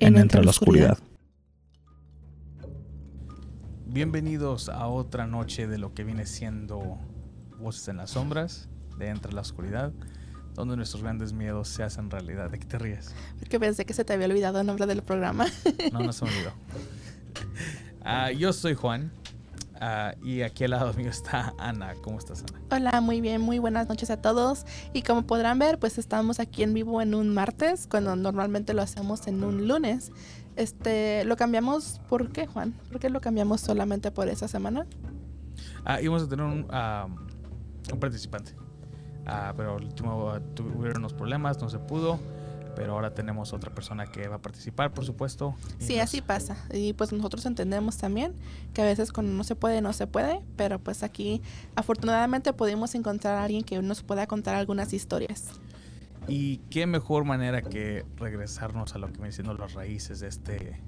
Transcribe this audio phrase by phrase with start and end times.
[0.00, 0.98] En Entre la Oscuridad.
[3.84, 6.98] Bienvenidos a otra noche de lo que viene siendo
[7.58, 9.92] Voces en las Sombras, de Entre la Oscuridad,
[10.54, 12.50] donde nuestros grandes miedos se hacen realidad.
[12.50, 13.14] ¿De qué te ríes?
[13.38, 15.46] Porque pensé que se te había olvidado el nombre del programa.
[15.92, 16.52] No, no se me olvidó.
[18.02, 19.12] Ah, yo soy Juan.
[19.80, 21.94] Ah, y aquí al lado mío está Ana.
[22.02, 22.60] ¿Cómo estás, Ana?
[22.70, 24.66] Hola, muy bien, muy buenas noches a todos.
[24.92, 28.82] Y como podrán ver, pues estamos aquí en vivo en un martes, cuando normalmente lo
[28.82, 30.12] hacemos en un lunes.
[30.56, 32.72] Este, lo cambiamos, ¿por qué, Juan?
[32.90, 34.86] ¿Por qué lo cambiamos solamente por esa semana?
[35.84, 36.66] Ah, íbamos a tener un,
[37.92, 38.54] un participante.
[39.26, 42.18] Ah, pero al último tuvieron unos problemas, no se pudo.
[42.80, 45.54] Pero ahora tenemos otra persona que va a participar, por supuesto.
[45.78, 46.56] Sí, nos- así pasa.
[46.72, 48.32] Y pues nosotros entendemos también
[48.72, 50.40] que a veces cuando no se puede, no se puede.
[50.56, 51.42] Pero pues aquí
[51.76, 55.48] afortunadamente pudimos encontrar a alguien que nos pueda contar algunas historias.
[56.26, 60.80] Y qué mejor manera que regresarnos a lo que vienen siendo las raíces de este,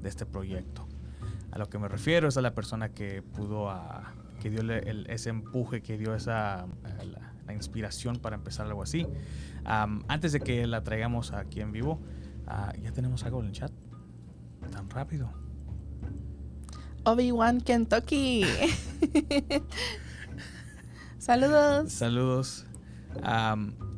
[0.00, 0.88] de este proyecto.
[1.52, 5.06] A lo que me refiero es a la persona que pudo, a, que dio el-
[5.10, 6.64] ese empuje, que dio esa,
[7.00, 9.06] eh, la, la inspiración para empezar algo así.
[9.64, 12.00] Antes de que la traigamos aquí en vivo,
[12.46, 13.72] ah, ya tenemos algo en el chat.
[14.70, 15.30] Tan rápido.
[17.04, 18.44] Obi-Wan Kentucky.
[21.18, 21.92] Saludos.
[21.92, 22.66] Saludos.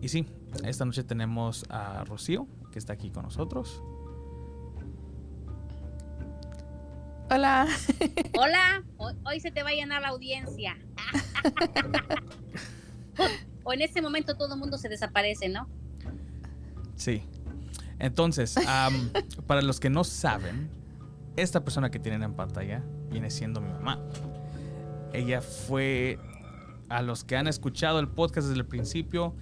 [0.01, 0.27] Y sí,
[0.65, 3.83] esta noche tenemos a Rocío, que está aquí con nosotros.
[7.29, 7.67] Hola.
[8.39, 10.79] Hola, hoy, hoy se te va a llenar la audiencia.
[13.65, 15.69] o en este momento todo el mundo se desaparece, ¿no?
[16.97, 17.23] Sí.
[17.99, 18.57] Entonces,
[19.47, 20.69] para los que no saben,
[21.37, 24.01] esta persona que tienen en pantalla viene siendo mi mamá.
[25.13, 26.19] Ella fue,
[26.89, 29.35] a los que han escuchado el podcast desde el principio,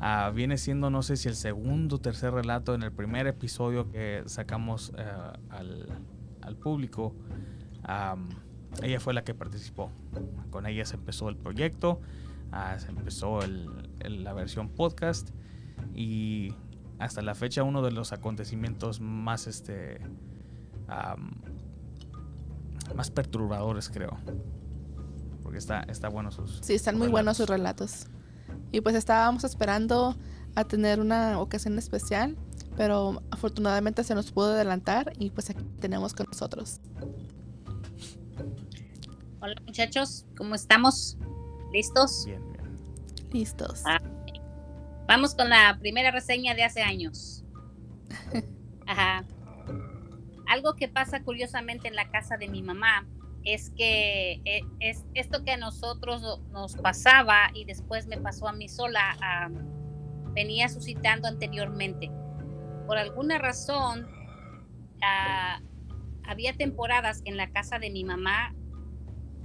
[0.00, 3.90] ah, viene siendo, no sé si el segundo o tercer relato en el primer episodio
[3.90, 5.04] que sacamos eh,
[5.50, 7.14] al, público.
[8.82, 9.90] Ella fue la que participó.
[10.50, 12.00] Con ella se empezó el proyecto,
[12.52, 13.68] ah, se empezó el-
[14.00, 15.30] el- la versión podcast
[15.94, 16.52] y
[16.98, 20.00] hasta la fecha uno de los acontecimientos más este
[22.94, 24.16] más perturbadores creo
[25.42, 28.06] porque está está bueno sus Sí, están muy buenos sus relatos.
[28.72, 30.16] Y pues estábamos esperando
[30.54, 32.36] a tener una ocasión especial,
[32.76, 36.80] pero afortunadamente se nos pudo adelantar y pues aquí tenemos con nosotros.
[39.40, 41.16] Hola muchachos, ¿cómo estamos?
[41.74, 42.24] ¿Listos?
[42.24, 43.82] bien bien Listos.
[43.84, 44.00] Ah.
[45.08, 47.44] Vamos con la primera reseña de hace años.
[48.86, 49.24] Ajá.
[50.46, 53.08] Algo que pasa curiosamente en la casa de mi mamá
[53.42, 58.52] es que eh, es esto que a nosotros nos pasaba y después me pasó a
[58.52, 59.50] mí sola,
[60.32, 62.08] venía suscitando anteriormente.
[62.86, 64.06] Por alguna razón,
[65.02, 65.60] ah,
[66.22, 68.54] había temporadas que en la casa de mi mamá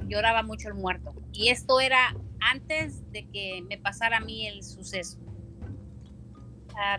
[0.09, 1.13] lloraba mucho el muerto.
[1.31, 5.19] Y esto era antes de que me pasara a mí el suceso.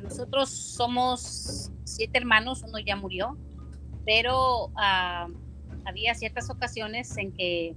[0.03, 3.39] Nosotros somos siete hermanos, uno ya murió,
[4.05, 5.27] pero ah,
[5.87, 7.75] había ciertas ocasiones en que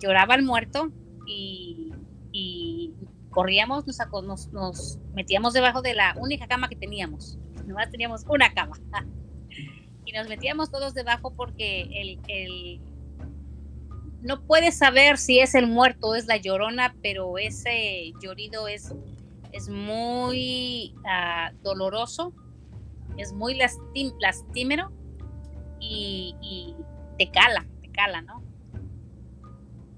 [0.00, 0.92] lloraba el muerto
[1.26, 1.92] y,
[2.32, 2.92] y
[3.30, 7.38] corríamos, nos, nos, nos metíamos debajo de la única cama que teníamos.
[7.66, 8.78] Nomás teníamos una cama.
[10.04, 11.82] y nos metíamos todos debajo porque
[12.28, 12.80] el-
[14.26, 18.92] no puedes saber si es el muerto o es la llorona, pero ese llorido es,
[19.52, 22.34] es muy ah, doloroso,
[23.16, 24.90] es muy lastim- lastimero
[25.78, 26.74] y,
[27.18, 28.42] te cala, te cala, ¿no?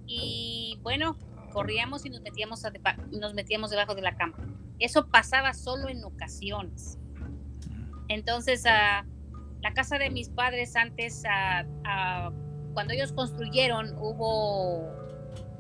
[0.06, 1.16] Y bueno,
[1.52, 2.72] corríamos y nos metíamos, a
[3.10, 4.36] nos metíamos debajo de la cama.
[4.78, 6.98] Eso pasaba solo en ocasiones.
[8.08, 9.06] Entonces, ah,
[9.62, 12.30] la casa de mis padres antes, ah,
[12.74, 14.88] cuando ellos construyeron, hubo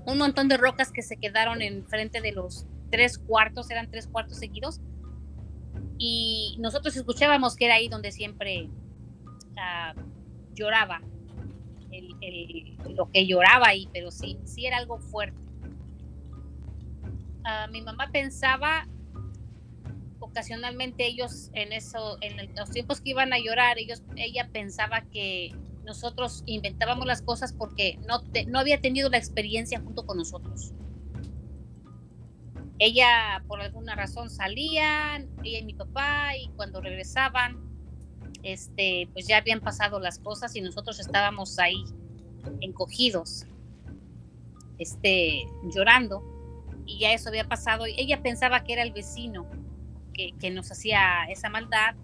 [0.06, 4.38] un montón de rocas que se quedaron enfrente de los tres cuartos, eran tres cuartos
[4.38, 4.80] seguidos.
[5.98, 8.68] Y nosotros escuchábamos que era ahí donde siempre
[10.54, 11.02] lloraba,
[11.90, 15.38] el- lo que lloraba ahí, pero sí, sí era algo fuerte.
[17.44, 18.86] Ah, mi mamá pensaba
[20.20, 25.54] ocasionalmente ellos en eso, en los tiempos que iban a llorar, ellos, ella pensaba que
[25.88, 30.72] nosotros inventábamos las cosas porque no, no había tenido la experiencia junto con nosotros.
[32.78, 37.56] Ella por alguna razón salían, ella y mi papá, y cuando regresaban,
[38.42, 41.82] este, pues ya habían pasado las cosas y nosotros estábamos ahí
[42.60, 43.46] encogidos,
[44.78, 46.22] este, llorando,
[46.84, 47.86] y ya eso había pasado.
[47.86, 49.46] Ella pensaba que era el vecino
[50.12, 51.96] que, que nos hacía esa maldad,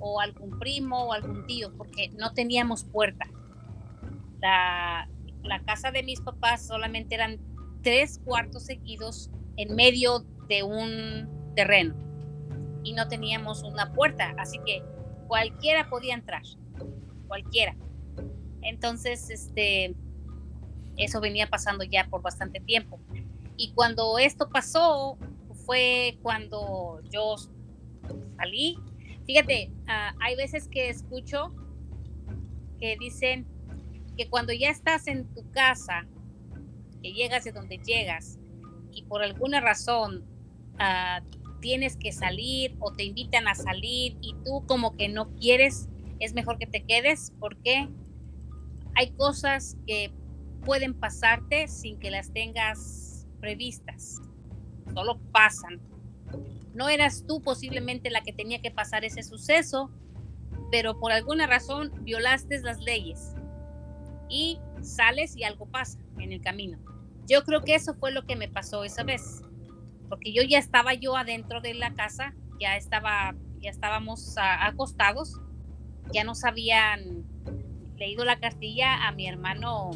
[0.00, 3.26] o algún primo o algún tío, porque no teníamos puerta.
[4.40, 5.08] La,
[5.42, 7.38] la casa de mis papás solamente eran
[7.82, 11.94] tres cuartos seguidos en medio de un terreno
[12.82, 14.82] y no teníamos una puerta, así que
[15.26, 16.42] cualquiera podía entrar,
[17.26, 17.74] cualquiera.
[18.62, 19.94] Entonces, este,
[20.96, 23.00] eso venía pasando ya por bastante tiempo.
[23.56, 25.18] Y cuando esto pasó,
[25.64, 27.36] fue cuando yo
[28.36, 28.78] salí.
[29.26, 31.52] Fíjate, ah, hay veces que escucho
[32.78, 33.46] que dicen
[34.16, 36.06] que cuando ya estás en tu casa,
[37.02, 38.38] que llegas de donde llegas,
[38.92, 40.24] y por alguna razón
[40.74, 45.88] uh, tienes que salir o te invitan a salir y tú como que no quieres,
[46.18, 47.88] es mejor que te quedes porque
[48.94, 50.12] hay cosas que
[50.64, 54.20] pueden pasarte sin que las tengas previstas.
[54.94, 55.80] Solo pasan.
[56.76, 59.90] No eras tú posiblemente la que tenía que pasar ese suceso,
[60.70, 63.32] pero por alguna razón violaste las leyes
[64.28, 66.78] y sales y algo pasa en el camino.
[67.26, 69.40] Yo creo que eso fue lo que me pasó esa vez,
[70.10, 75.40] porque yo ya estaba yo adentro de la casa, ya estaba, ya estábamos acostados,
[76.12, 77.24] ya nos habían
[77.96, 79.92] leído la cartilla a mi hermano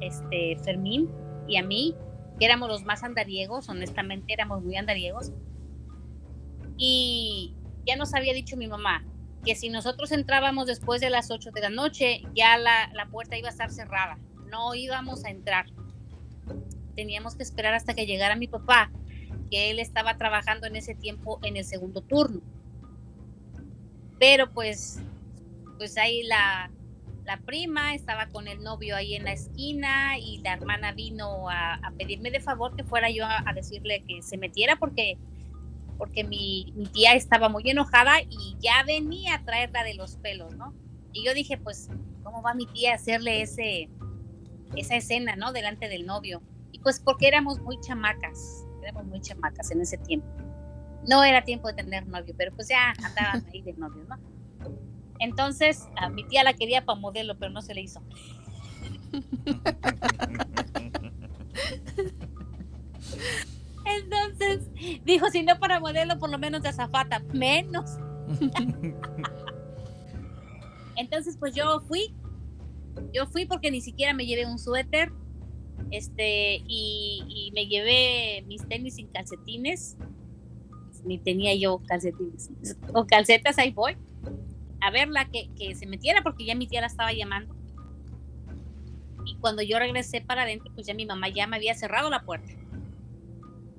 [0.00, 1.08] este Fermín
[1.46, 1.94] y a mí,
[2.40, 5.30] que éramos los más andariegos, honestamente éramos muy andariegos.
[6.84, 7.54] Y
[7.86, 9.04] ya nos había dicho mi mamá
[9.44, 13.36] que si nosotros entrábamos después de las 8 de la noche, ya la, la puerta
[13.36, 14.18] iba a estar cerrada,
[14.50, 15.66] no íbamos a entrar
[16.94, 18.90] teníamos que esperar hasta que llegara mi papá,
[19.50, 22.40] que él estaba trabajando en ese tiempo en el segundo turno.
[24.18, 25.00] Pero pues,
[25.78, 26.70] pues ahí la,
[27.24, 31.80] la prima estaba con el novio ahí en la esquina y la hermana vino a,
[31.98, 35.18] pedirme de favor que fuera yo a, decirle que se metiera porque,
[36.02, 40.52] porque mi, mi, tía estaba muy enojada y ya venía a traerla de los pelos,
[40.56, 40.74] ¿no?
[41.12, 41.90] Y yo dije, pues,
[42.24, 43.88] ¿cómo va mi tía a hacerle ese,
[44.74, 45.52] esa escena, ¿no?
[45.52, 46.42] Delante del novio
[46.82, 50.26] pues porque éramos muy chamacas, éramos muy chamacas en ese tiempo.
[51.08, 54.18] No era tiempo de tener novio, pero pues ya andaban ahí de novio, ¿no?
[55.18, 58.02] Entonces, a mi tía la quería para modelo, pero no se le hizo.
[63.84, 64.68] Entonces,
[65.04, 67.98] dijo, si no para modelo, por lo menos de azafata, menos.
[70.96, 72.14] Entonces, pues yo fui.
[73.12, 75.10] Yo fui porque ni siquiera me llevé un suéter,
[75.90, 79.96] este, y, me llevé mis tenis sin calcetines,
[81.04, 82.50] ni tenía yo calcetines,
[82.92, 83.96] o calcetas, ahí voy,
[84.80, 87.54] a verla que, que se metiera porque ya mi tía la estaba llamando.
[89.24, 92.24] Y cuando yo regresé para adentro, pues ya mi mamá ya me había cerrado la
[92.24, 92.52] puerta.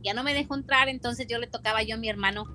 [0.04, 2.46] Ya no me dejó entrar, entonces yo le tocaba yo a mi hermano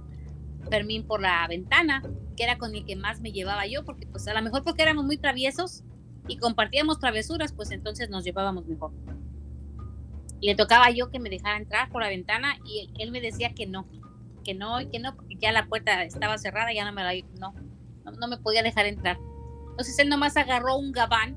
[0.71, 2.03] Fermín por la ventana,
[2.37, 4.83] que era con el que más me llevaba yo, porque pues a lo mejor porque
[4.83, 5.83] éramos muy traviesos
[6.29, 8.93] y compartíamos travesuras, pues entonces nos llevábamos mejor
[10.41, 13.67] le tocaba yo que me dejara entrar por la ventana y él, me decía que
[13.67, 13.87] no,
[14.45, 17.13] que no y que no, porque ya la puerta estaba cerrada, ya no me la,
[17.39, 17.55] no,
[18.19, 19.19] no, me podía dejar entrar.
[19.71, 21.37] Entonces él nomás agarró un gabán,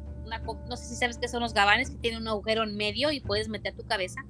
[0.69, 3.19] no sé si sabes qué son los gabanes, que tienen un agujero en medio y
[3.19, 4.21] puedes meter tu cabeza.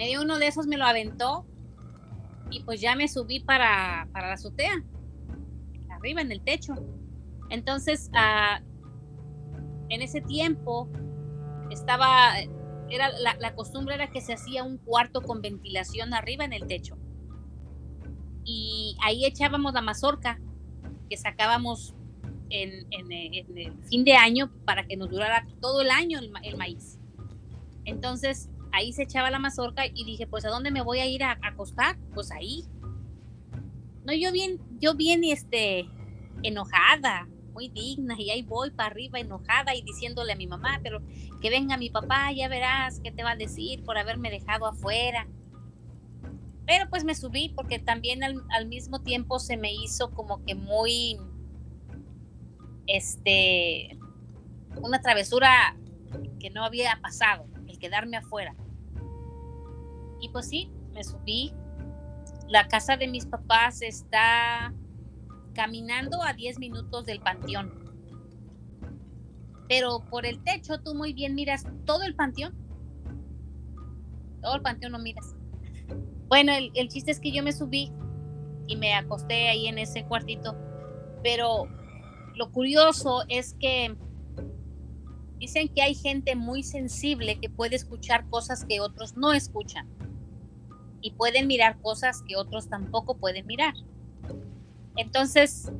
[0.00, 1.44] Me uno de esos, me lo aventó
[2.50, 4.82] y pues ya me subí para, para la azotea,
[5.90, 6.72] arriba en el techo.
[7.50, 8.64] Entonces, uh,
[9.90, 10.88] en ese tiempo,
[11.70, 12.32] estaba,
[12.88, 16.96] era la, costumbre era que se hacía un cuarto con ventilación arriba en el techo.
[18.42, 20.40] Y ahí echábamos la mazorca
[21.10, 21.94] que sacábamos
[22.48, 26.98] en, el fin de año para que nos durara todo el año el, maíz.
[27.84, 31.22] Entonces ahí se echaba la mazorca y dije, pues ¿a dónde me voy a ir
[31.22, 31.96] a, acostar?
[32.14, 32.64] Pues ahí.
[34.04, 35.88] No, yo bien, yo bien este,
[36.42, 41.02] enojada, muy digna y ahí voy para arriba enojada y diciéndole a mi mamá, pero
[41.40, 45.26] que venga mi papá, ya verás qué te va a decir por haberme dejado afuera.
[46.66, 51.18] Pero pues me subí porque también al, mismo tiempo se me hizo como que muy,
[52.86, 53.98] este,
[54.80, 55.76] una travesura
[56.38, 58.54] que no había pasado, el quedarme afuera.
[60.20, 61.52] Y pues sí, me subí
[62.50, 64.74] la casa de mis papás está
[65.54, 67.72] caminando a 10 minutos del panteón.
[69.68, 72.52] Pero por el techo tú muy bien miras todo el panteón.
[74.42, 75.36] Todo el panteón lo miras.
[76.26, 77.92] Bueno, el, el chiste es que yo me subí
[78.66, 80.56] y me acosté ahí en ese cuartito.
[81.22, 81.68] Pero
[82.34, 83.96] lo curioso es que
[85.38, 89.88] dicen que hay gente muy sensible que puede escuchar cosas que otros no escuchan
[91.00, 93.74] y pueden mirar cosas que otros tampoco pueden mirar.
[94.96, 95.70] Entonces,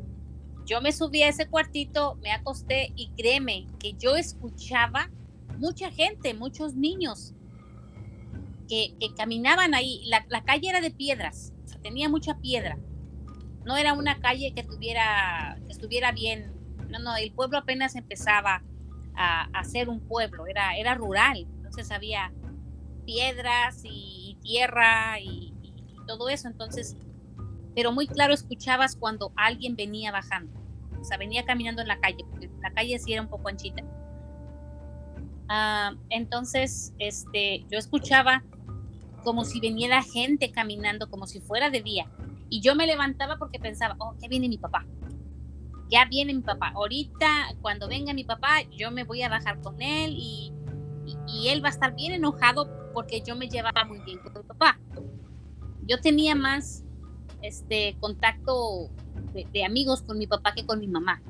[0.67, 5.11] yo me subí a ese cuartito, me acosté y créeme que yo escuchaba
[5.59, 7.35] mucha gente, muchos niños
[8.69, 10.03] que, caminaban ahí.
[10.07, 12.79] La, calle era de piedras, tenía mucha piedra.
[13.65, 16.53] No era una calle que, tuviera, que estuviera bien.
[16.89, 18.63] No, no, el pueblo apenas empezaba
[19.15, 21.47] a, a ser un pueblo, era, era rural.
[21.57, 22.33] Entonces había
[23.05, 24.10] piedras y,
[24.51, 25.53] tierra y,
[26.07, 26.49] todo eso.
[26.49, 26.97] Entonces,
[27.77, 30.53] pero muy claro escuchabas cuando alguien venía bajando.
[31.01, 33.85] O sea, venía caminando en la calle, porque la calle sí era un poco anchita.
[35.49, 38.43] Ah, entonces, este, yo escuchaba
[39.23, 42.11] como si viniera gente caminando, como si fuera de día.
[42.49, 44.85] Y yo me levantaba porque pensaba, oh, ya viene mi papá.
[45.91, 46.73] Ya viene mi papá.
[46.75, 50.53] Ahorita, cuando venga mi papá, yo me voy a bajar con él y,
[51.29, 54.43] y él va a estar bien enojado porque yo me llevaba muy bien con mi
[54.43, 54.79] papá.
[55.87, 56.85] Yo tenía más
[57.43, 58.91] este contacto
[59.33, 61.23] de, amigos con mi papá que con mi mamá.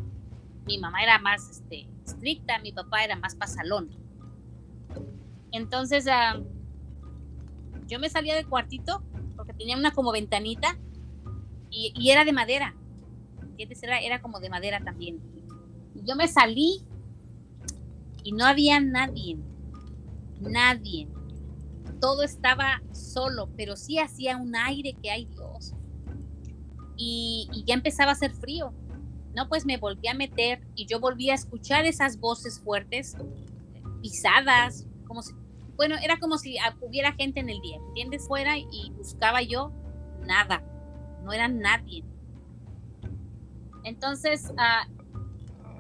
[0.67, 3.91] Mi mamá era más este, estricta, mi papá era más pasalón.
[5.53, 6.43] Entonces, uh,
[7.87, 9.03] yo me salía del cuartito
[9.37, 10.79] porque tenía una como ventanita
[11.71, 12.75] y, era de madera.
[13.59, 15.21] Era, era como de madera también.
[16.05, 16.83] Yo me salí
[18.25, 19.39] y no había nadie.
[20.41, 21.09] Nadie
[22.01, 25.75] todo estaba solo, pero sí hacía un aire que hay Dios.
[26.97, 28.73] Y, ya empezaba a hacer frío.
[29.35, 33.17] No, pues me volví a meter y yo volví a escuchar esas voces fuertes,
[34.03, 35.33] pisadas, como si,
[35.77, 38.27] bueno, era como si hubiera gente en el día, ¿entiendes?
[38.27, 39.73] Fuera y buscaba yo
[40.27, 40.63] nada,
[41.23, 42.05] no era nadie.
[43.85, 45.00] Entonces, uh,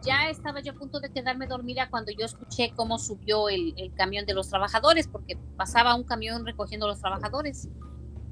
[0.03, 4.27] ya estaba yo a punto de quedarme dormida cuando yo escuché cómo subió el, camión
[4.27, 7.69] de los trabajadores, porque pasaba un camión recogiendo a los trabajadores.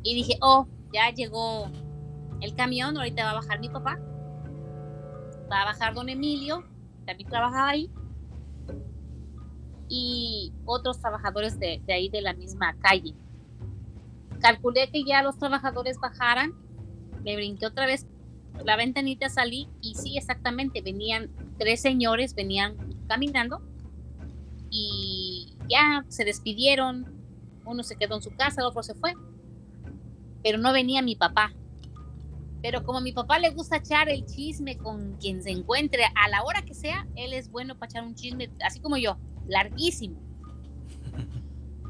[0.03, 1.71] Y dije, oh, ya llegó
[2.41, 3.99] el camión, ahorita va a bajar mi papá,
[5.51, 6.65] va a bajar don Emilio,
[7.05, 7.91] también trabajaba ahí,
[9.89, 13.15] y otros trabajadores de, de ahí de la misma calle.
[14.41, 16.55] Calculé que ya los trabajadores bajaran,
[17.25, 18.07] me brinqué otra vez
[18.65, 23.63] la ventanita salí y sí, exactamente, venían tres señores, venían caminando
[24.71, 27.07] y ya se despidieron,
[27.65, 29.15] uno se quedó en su casa, el otro se fue,
[30.43, 31.53] pero no venía mi papá.
[32.61, 36.29] Pero como a mi papá le gusta echar el chisme con quien se encuentre a
[36.29, 40.17] la hora que sea, él es bueno para echar un chisme, así como yo, larguísimo.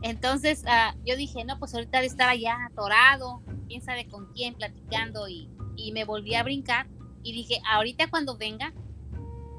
[0.02, 4.54] Entonces uh, yo dije, no, pues ahorita de estar allá atorado, quién sabe con quién,
[4.54, 6.88] platicando y y me volví a brincar
[7.22, 8.74] y dije, ahorita cuando venga,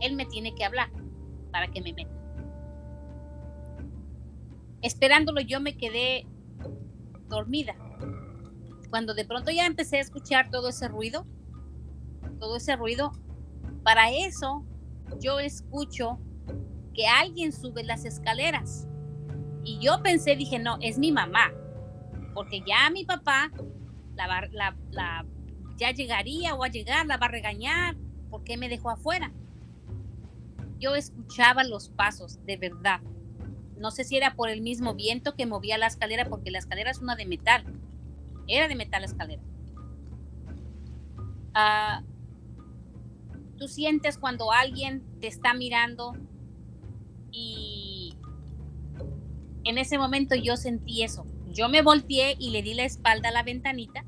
[0.01, 0.91] él me tiene que hablar
[1.51, 2.11] para que me meta.
[4.81, 6.27] Esperándolo yo me quedé
[7.27, 7.75] dormida.
[8.89, 11.25] Cuando de pronto ya empecé a escuchar todo ese ruido,
[12.39, 13.11] todo ese ruido,
[13.83, 14.65] para eso
[15.19, 16.19] yo escucho
[16.93, 18.87] que alguien sube las escaleras.
[19.63, 21.51] Y yo pensé, dije, no, es mi mamá,
[22.33, 23.51] porque ya mi papá
[24.15, 25.25] la,
[25.79, 27.95] ya llegaría o a llegar, la va a regañar,
[28.29, 29.31] ¿por qué me dejó afuera?
[30.79, 33.01] Yo escuchaba los pasos, de verdad.
[33.77, 36.91] No sé si era por el mismo viento que movía la escalera, porque la escalera
[36.91, 37.63] es una de metal.
[38.47, 39.41] Era de metal la escalera.
[41.53, 42.03] Ah,
[43.57, 46.13] tú sientes cuando alguien te está mirando
[47.31, 48.15] y
[49.63, 51.25] en ese momento yo sentí eso.
[51.51, 54.05] Yo me volteé y le di la espalda a la ventanita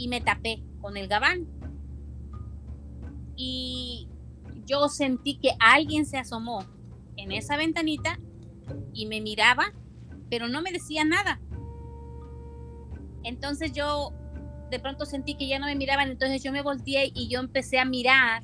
[0.00, 1.46] y me tapé con el gabán.
[3.36, 4.08] Y
[4.64, 6.64] yo sentí que alguien se asomó
[7.16, 8.18] en esa ventanita
[8.94, 9.74] y me miraba,
[10.30, 11.38] pero no me decía nada.
[13.24, 14.14] Entonces yo
[14.70, 17.78] de pronto sentí que ya no me miraban, entonces yo me volteé y yo empecé
[17.78, 18.42] a mirar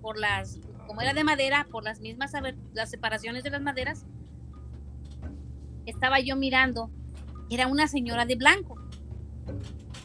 [0.00, 2.30] por las, como era de madera, por las mismas,
[2.74, 4.06] las separaciones de las maderas,
[5.84, 6.90] estaba yo mirando,
[7.50, 8.78] era una señora de blanco.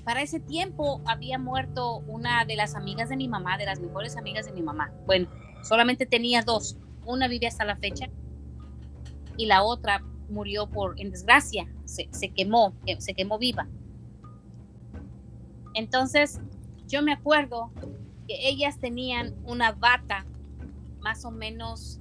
[0.07, 4.15] Para ese tiempo había muerto una de las amigas de mi mamá, de las mejores
[4.15, 4.89] amigas de mi mamá.
[5.05, 5.27] Bueno,
[5.63, 6.77] solamente tenía dos.
[7.05, 8.07] Una vive hasta la fecha
[9.35, 13.67] y la otra murió por, en desgracia, se, quemó, se quemó viva.
[15.73, 16.39] Entonces,
[16.87, 17.73] yo me acuerdo
[18.29, 20.25] que ellas tenían una bata
[21.01, 21.99] más o menos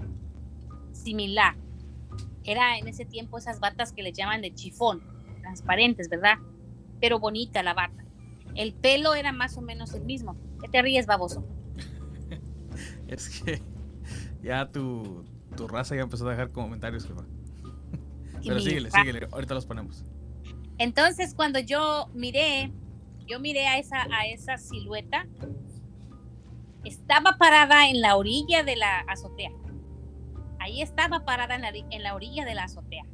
[0.92, 1.56] similar.
[2.44, 5.02] Era en ese tiempo esas batas que le llaman de chifón,
[5.40, 6.36] transparentes, ¿verdad?
[7.00, 8.04] Pero bonita la bata.
[8.54, 10.36] El pelo era más o menos el mismo.
[10.60, 11.44] ¿Qué te ríes, baboso?
[13.08, 13.62] es que
[14.42, 15.24] ya tu,
[15.56, 17.24] tu raza ya empezó a dejar comentarios, jefa.
[18.44, 20.04] Pero síguele, síguele, ahorita los ponemos.
[20.78, 22.70] Entonces, cuando yo miré,
[23.26, 25.26] yo miré a esa, a esa silueta,
[26.84, 29.50] estaba parada en la orilla de la azotea.
[30.58, 33.04] Ahí estaba parada en la, en la orilla de la azotea.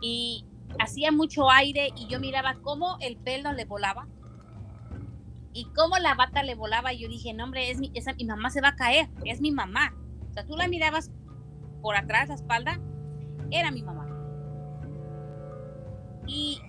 [0.00, 0.44] Y
[0.78, 4.06] hacía mucho aire y yo miraba cómo el pelo le volaba
[5.52, 6.92] y cómo la bata le volaba.
[6.92, 9.40] Y yo dije, no, hombre, es mi, esa, mi mamá se va a caer, es
[9.40, 9.94] mi mamá.
[10.30, 11.10] O sea, tú la mirabas
[11.80, 12.80] por atrás, la espalda,
[13.50, 14.06] era mi mamá.
[16.26, 16.60] Y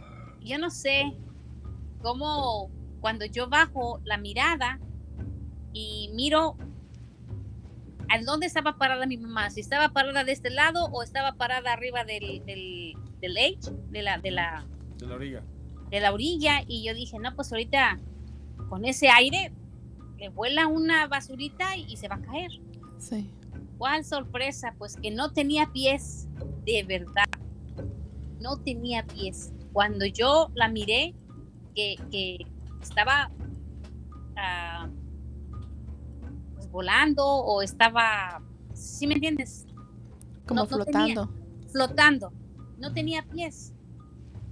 [0.41, 1.17] yo no sé
[2.01, 2.69] cómo
[3.01, 4.79] cuando yo bajo la mirada
[5.73, 6.57] y miro
[8.09, 11.73] a dónde estaba parada mi mamá, si estaba parada de este lado o estaba parada
[11.73, 14.65] arriba del, del, del edge, de la, de la,
[14.97, 15.43] de la orilla.
[15.89, 17.99] De la orilla, y yo dije, no, pues ahorita
[18.69, 19.51] con ese aire
[20.17, 22.51] le vuela una basurita y, y se va a caer.
[22.97, 23.29] Sí.
[23.77, 24.73] ¿Cuál sorpresa?
[24.77, 26.27] Pues que no tenía pies,
[26.65, 27.25] de verdad.
[28.39, 29.53] No tenía pies.
[29.71, 31.13] Cuando yo la miré,
[31.75, 32.39] que, que
[32.81, 33.29] estaba
[34.35, 34.89] uh,
[36.77, 38.39] volando o estaba,
[38.75, 39.65] ¿sí me entiendes?
[40.47, 41.25] Como No- no flotando.
[41.27, 42.31] tenía- flotando.
[42.77, 43.73] No tenía pies.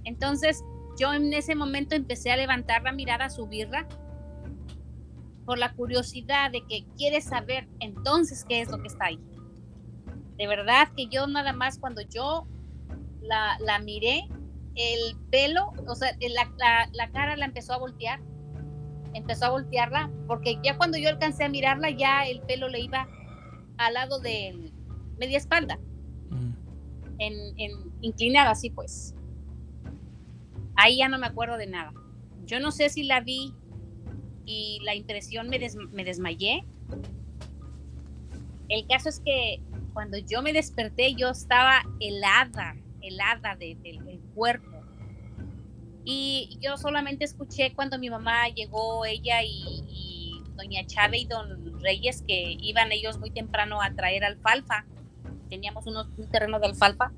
[0.02, 0.64] Entonces
[0.98, 3.86] yo en ese momento empecé a levantar la mirada, a subirla,
[5.44, 9.20] por la curiosidad de que quieres saber entonces qué es lo que está ahí.
[10.36, 12.48] De verdad que yo nada más cuando yo
[13.22, 14.28] la, la miré,
[14.74, 18.20] el pelo, o sea, la, la- la cara la empezó a voltear,
[19.16, 23.08] empezó a voltearla, porque ya cuando yo alcancé a mirarla, ya el pelo le iba
[23.78, 24.70] al lado de
[25.18, 25.78] media espalda
[27.18, 29.14] en, en inclinada así pues.
[30.76, 31.92] Ahí ya no me acuerdo de nada.
[32.44, 33.54] Yo no sé si la vi
[34.44, 36.64] y la impresión me, des- me desmayé.
[38.68, 39.60] El caso es que
[39.94, 44.75] cuando yo me desperté yo estaba helada, helada de- de- del cuerpo.
[46.06, 52.22] Y yo solamente escuché cuando mi mamá llegó, ella y, doña Chávez y don Reyes,
[52.26, 54.86] que iban ellos muy temprano a traer alfalfa
[55.48, 57.12] teníamos unos, un terreno de alfalfa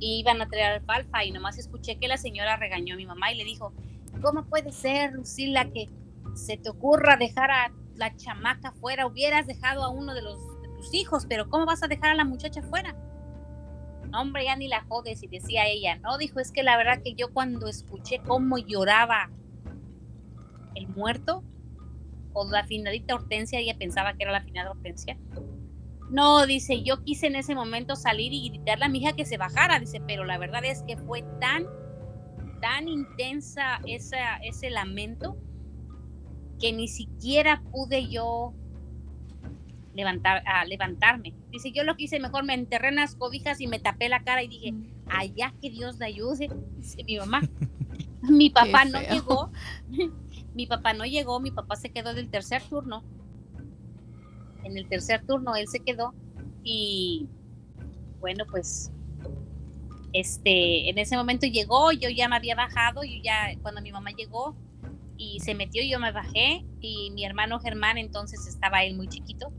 [0.00, 3.32] y iban a traer alfalfa y nomás escuché que la señora regañó a mi mamá
[3.32, 3.72] y le dijo,
[4.22, 5.88] ¿cómo puede ser, Lucila, que
[6.34, 9.06] se te ocurra dejar a la chamaca fuera?
[9.06, 12.14] Hubieras dejado a uno de, los, de tus hijos, pero ¿cómo vas a dejar a
[12.14, 12.96] la muchacha fuera?
[14.10, 17.02] No, hombre, ya ni la jodes y decía ella, no, dijo, es que la verdad
[17.02, 19.30] que yo cuando escuché cómo lloraba
[20.74, 21.44] el muerto
[22.32, 25.18] o la finadita Hortensia, ella pensaba que era la finada Hortensia,
[26.10, 29.36] no, dice, yo quise en ese momento salir y gritarle a mi hija que se
[29.36, 31.66] bajara, dice, pero la verdad es que fue tan,
[32.62, 35.36] tan intensa ese lamento
[36.58, 38.54] que ni siquiera pude yo
[39.98, 41.34] levantar, a levantarme.
[41.50, 44.22] Dice, yo lo que hice, mejor me enterré en las cobijas y me tapé la
[44.22, 44.74] cara y dije,
[45.10, 47.40] allá que Dios la ayude, dice mi mamá.
[48.22, 49.50] mi papá no llegó,
[50.54, 53.02] mi papá no llegó, mi papá se quedó del tercer turno.
[54.62, 56.14] En el tercer turno él se quedó
[56.62, 57.26] y
[58.20, 58.92] bueno pues
[60.12, 64.10] este en ese momento llegó yo ya me había bajado yo ya cuando mi mamá
[64.10, 64.56] llegó
[65.16, 69.52] y se metió yo me bajé y mi hermano Germán entonces estaba él muy chiquito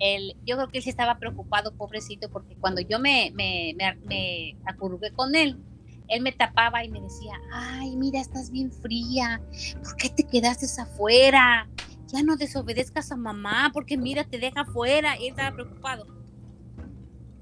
[0.00, 3.96] él yo creo que él sí estaba preocupado pobrecito porque cuando yo me me, me,
[4.06, 5.58] me acurruqué con él
[6.08, 9.40] él me tapaba y me decía ay mira estás bien fría
[9.82, 11.68] ¿por qué te quedaste afuera?
[12.14, 15.18] ya no desobedezcas a mamá porque mira, te deja fuera.
[15.18, 16.06] Y él estaba preocupado.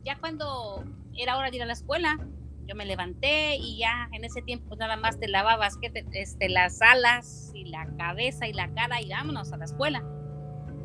[0.05, 0.83] Ya cuando
[1.17, 2.19] era hora de ir a la escuela,
[2.67, 6.07] yo me levanté y ya en ese tiempo pues, nada más te lavabas que te-
[6.13, 10.03] este, las alas y la cabeza y la cara y vámonos a la escuela.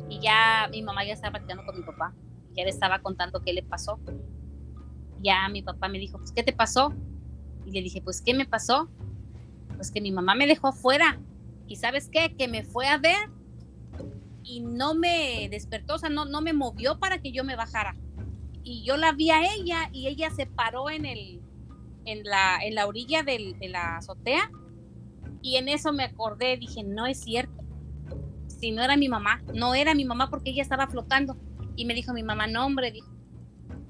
[0.08, 2.14] Y ya mi mamá ya estaba platicando con mi papá.
[2.54, 3.98] Ya le estaba contando qué le pasó.
[5.20, 6.92] Ya mi papá me dijo, pues, ¿qué te pasó?
[7.66, 8.88] Y le dije, pues, ¿qué me pasó?
[9.76, 11.20] Pues que mi mamá me dejó fuera.
[11.66, 12.34] ¿Y sabes qué?
[12.36, 13.30] Que me fue a ver
[14.42, 17.94] y no me despertó, o sea, no, no me movió para que yo me bajara.
[18.62, 21.42] Y yo la vi a ella y ella se paró en, el,
[22.06, 24.50] en, la, en la orilla de la azotea
[25.42, 27.62] y en eso me acordé, dije, no es cierto.
[28.58, 31.36] Si no era mi mamá, no era mi mamá porque ella estaba flotando.
[31.76, 32.92] Y me dijo mi mamá, no hombre,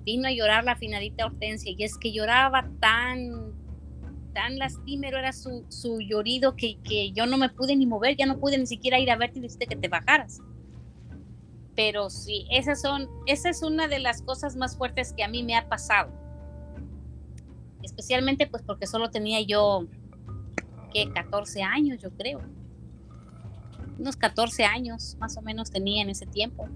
[0.05, 3.53] vino a llorar la finadita Hortensia y es que lloraba tan,
[4.35, 8.27] tan lastimero era su, su llorido que, que, yo no me pude ni mover, ya
[8.27, 10.41] no pude ni siquiera ir a verte y decirte que te bajaras.
[11.75, 15.43] Pero sí, esas son, esa es una de las cosas más fuertes que a mí
[15.43, 16.13] me ha pasado.
[17.83, 19.87] Especialmente pues porque solo tenía yo,
[20.93, 22.41] que 14 años yo creo.
[23.99, 26.69] Unos 14 años más o menos tenía en ese tiempo.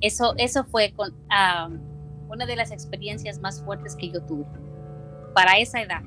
[0.00, 1.92] Eso, eso fue con, uh,
[2.28, 4.46] una de las experiencias más fuertes que yo tuve
[5.34, 6.02] para esa edad.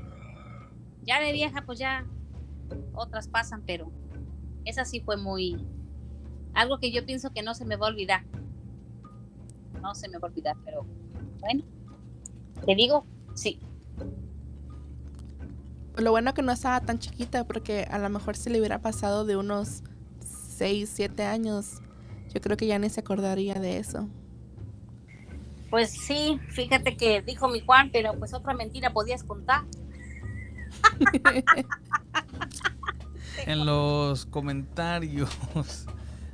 [1.03, 2.05] Ya de vieja, pues ya
[2.93, 3.91] otras pasan, pero
[4.65, 5.65] esa sí fue muy
[6.53, 8.23] algo que yo pienso que no se me va a olvidar.
[9.81, 10.85] No se me va a olvidar, pero
[11.39, 11.63] bueno,
[12.65, 13.59] te digo, sí.
[15.97, 19.25] Lo bueno que no estaba tan chiquita, porque a lo mejor si le hubiera pasado
[19.25, 19.83] de unos
[20.57, 21.81] 6, 7 años,
[22.33, 24.09] yo creo que ya ni se acordaría de eso.
[25.69, 29.63] Pues sí, fíjate que dijo mi Juan, pero pues otra mentira podías contar.
[33.45, 35.29] en los comentarios,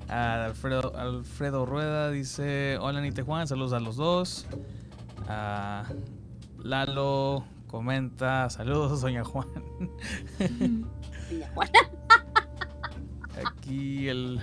[0.09, 4.45] Alfredo, Alfredo Rueda dice: Hola Nite Juan, saludos a los dos.
[6.63, 9.47] Lalo comenta: Saludos, Doña Juan.
[11.29, 11.51] Doña.
[13.43, 14.39] Aquí el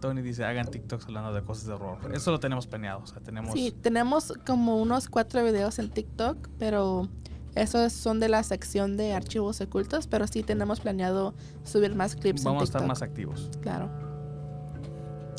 [0.00, 1.98] Tony dice, hagan TikToks hablando de cosas de horror.
[2.14, 3.00] Eso lo tenemos planeado.
[3.02, 3.52] O sea, tenemos...
[3.52, 7.08] Sí, tenemos como unos cuatro videos en TikTok, pero
[7.54, 12.44] esos son de la sección de archivos ocultos, pero sí tenemos planeado subir más clips.
[12.44, 13.50] Vamos a estar más activos.
[13.60, 13.90] Claro.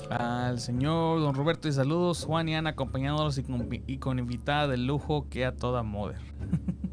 [0.10, 4.68] Al señor Don Roberto y saludos, Juan y Ana acompañándolos y con, y con invitada
[4.68, 6.16] de lujo que a toda moda.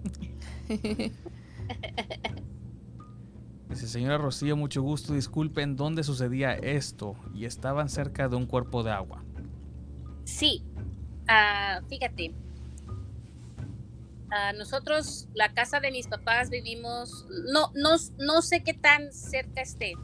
[3.68, 5.14] Dice, señora Rocío, mucho gusto.
[5.14, 7.16] Disculpen, ¿dónde sucedía esto?
[7.34, 9.24] Y estaban cerca de un cuerpo de agua.
[10.24, 10.62] Sí,
[11.22, 12.34] uh, fíjate.
[14.26, 19.62] Uh, nosotros, la casa de mis papás, vivimos, no, no, no sé qué tan cerca
[19.62, 19.94] esté,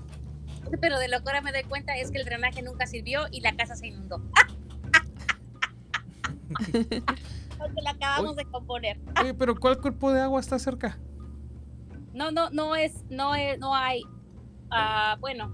[0.80, 3.40] pero de lo que ahora me doy cuenta es que el drenaje nunca sirvió y
[3.40, 4.22] la casa se inundó.
[7.60, 8.98] Porque la acabamos de componer.
[9.20, 10.98] Oye, pero ¿cuál cuerpo de agua está cerca?
[12.12, 15.52] no, no, no es, no es, no hay, uh, bueno,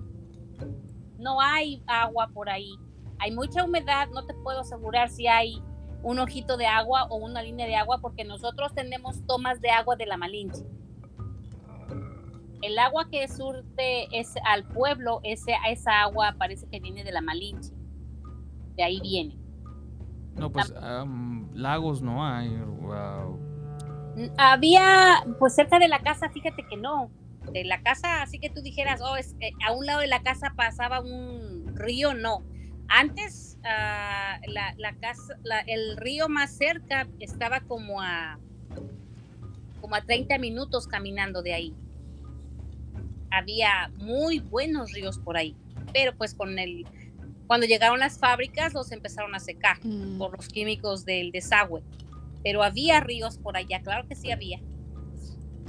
[1.19, 2.75] no hay agua por ahí.
[3.19, 5.62] Hay mucha humedad, no te puedo asegurar si hay
[6.03, 9.97] un ojito de agua o una línea de agua porque nosotros tenemos tomas de agua
[9.97, 10.64] de la Malinche.
[12.62, 17.21] El agua que surte es al pueblo, ese, esa agua parece que viene de la
[17.21, 17.73] Malinche.
[18.77, 19.38] De ahí viene.
[20.35, 20.73] No, pues
[21.57, 22.49] lagos no hay.
[24.38, 27.11] Había, pues cerca de la casa, fíjate que no.
[27.53, 30.53] De la casa, así que tú dijeras, oh, es, a un lado de la casa
[30.57, 32.42] pasaba un río, no.
[32.88, 35.35] Antes, ah, la, casa,
[35.66, 38.38] el río más cerca estaba como a,
[39.81, 41.75] como a 30 minutos caminando de ahí.
[43.31, 45.55] Había muy buenos ríos por ahí,
[45.92, 46.87] pero pues con el,
[47.46, 50.18] cuando llegaron las fábricas los empezaron a secar mm.
[50.18, 51.82] por los químicos del desagüe
[52.46, 54.61] pero había ríos por allá, claro que sí había.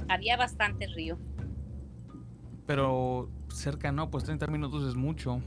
[0.08, 1.18] Había bastante río.
[2.66, 5.42] Pero cerca no, pues 30 minutos es mucho.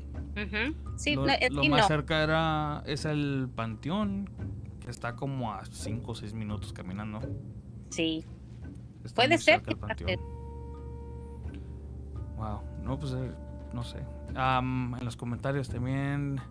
[0.97, 4.29] Sí, lo, más cerca era es el panteón,
[4.81, 7.21] que está como a 5 o 6 minutos caminando.
[7.91, 8.25] Sí.
[9.15, 9.75] Puede ser que
[12.35, 13.31] Wow, no, pues eh,
[13.73, 13.99] no sé.
[14.29, 16.41] en los comentarios también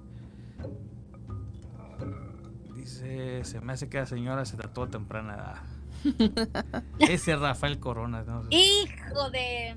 [2.74, 5.56] Dice, se me hace que la señora se trató a temprana edad.
[6.98, 8.24] Ese Rafael Corona.
[8.50, 9.76] Hijo de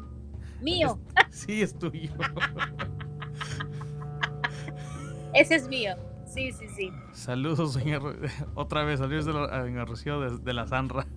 [0.61, 0.99] mío.
[1.29, 2.11] sí, es tuyo.
[5.33, 5.95] Ese es mío.
[6.25, 6.91] Sí, sí, sí.
[7.11, 8.17] Saludos, señor.
[8.55, 11.07] Otra vez, saludos de la, Rocío de, de, la Sanra.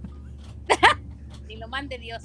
[1.47, 2.25] Ni lo mande Dios.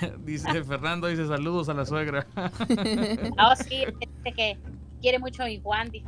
[0.24, 2.26] dice Fernando, dice saludos a la suegra.
[2.36, 4.58] oh, sí, este que
[5.00, 6.04] quiere mucho a mi Wandy.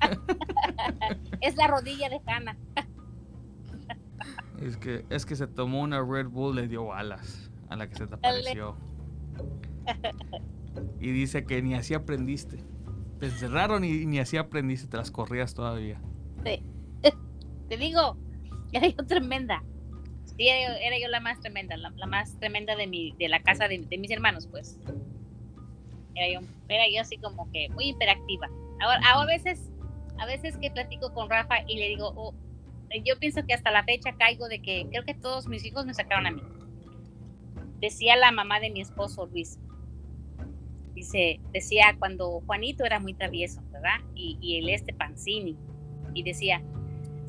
[1.40, 2.56] es la rodilla de Hannah.
[4.60, 7.96] es que, es que se tomó una Red Bull, le dio alas a la que
[7.96, 8.76] se te apareció.
[11.00, 12.64] y dice que ni así aprendiste.
[13.18, 16.00] Te encerraron y ni así aprendiste, te las corrías todavía.
[16.44, 16.64] Sí.
[17.68, 18.16] Te digo,
[18.72, 19.62] era yo tremenda.
[20.24, 23.78] Sí, era yo, la más tremenda, la, más tremenda de, mi, de la casa de,
[23.78, 24.78] de mis hermanos, pues
[26.14, 28.48] era yo, era yo así como que muy hiperactiva.
[28.80, 29.70] Ahora, a veces,
[30.18, 32.34] a veces que platico con Rafa y le digo, oh,
[33.04, 35.94] yo pienso que hasta la fecha caigo de que creo que todos mis hijos me
[35.94, 36.42] sacaron a mí.
[37.80, 39.58] Decía la mamá de mi esposo Luis.
[40.94, 44.00] Dice, decía cuando Juanito era muy travieso, ¿verdad?
[44.14, 45.56] Y, y el este Pancini.
[46.14, 46.62] Y decía,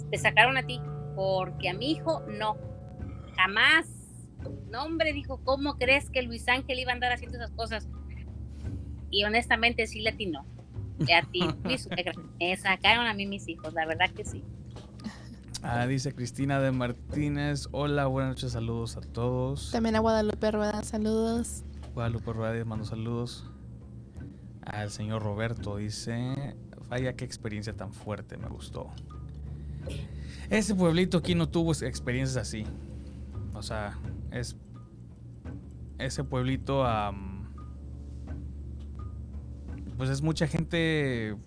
[0.09, 0.81] te sacaron a ti
[1.15, 2.57] porque a mi hijo no,
[3.35, 3.87] jamás.
[4.69, 7.87] No, hombre, dijo, ¿cómo crees que Luis Ángel iba a andar haciendo esas cosas?
[9.09, 10.45] Y honestamente sí le atinó.
[10.99, 11.57] Le atinó
[12.39, 14.43] Me sacaron a mí mis hijos, la verdad que sí.
[15.63, 17.67] Ah, dice Cristina de Martínez.
[17.71, 19.71] Hola, buenas noches, saludos a todos.
[19.71, 21.63] También a Guadalupe Rueda, saludos.
[21.93, 23.45] Guadalupe Rueda, mando saludos.
[24.63, 26.55] Al señor Roberto dice,
[26.89, 28.91] vaya qué experiencia tan fuerte, me gustó.
[30.49, 32.65] Ese pueblito aquí no tuvo experiencias así.
[33.61, 33.95] O sea,
[34.31, 34.57] es
[35.99, 36.83] ese pueblito
[39.97, 41.37] pues es mucha gente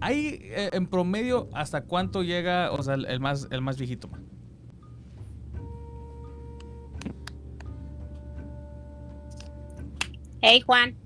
[0.00, 4.10] hay eh, en promedio hasta cuánto llega, o sea, el más el más viejito.
[10.40, 10.96] Hey, Juan.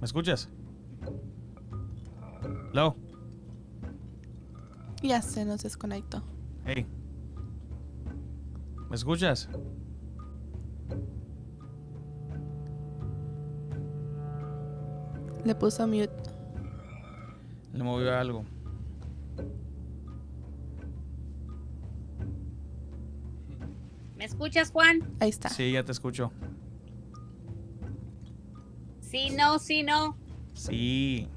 [0.00, 0.50] ¿Me escuchas?
[2.74, 2.94] ¿Lo?
[5.02, 6.22] Ya se nos desconectó.
[6.66, 6.86] Hey.
[8.90, 9.48] ¿Me escuchas?
[15.44, 16.10] Le puso mute.
[17.72, 18.44] Le movió algo.
[24.16, 25.08] ¿Me escuchas, Juan?
[25.20, 25.48] Ahí está.
[25.48, 26.32] Sí, ya te escucho.
[29.00, 30.16] Sí, no, sí, no.
[30.54, 31.28] Sí.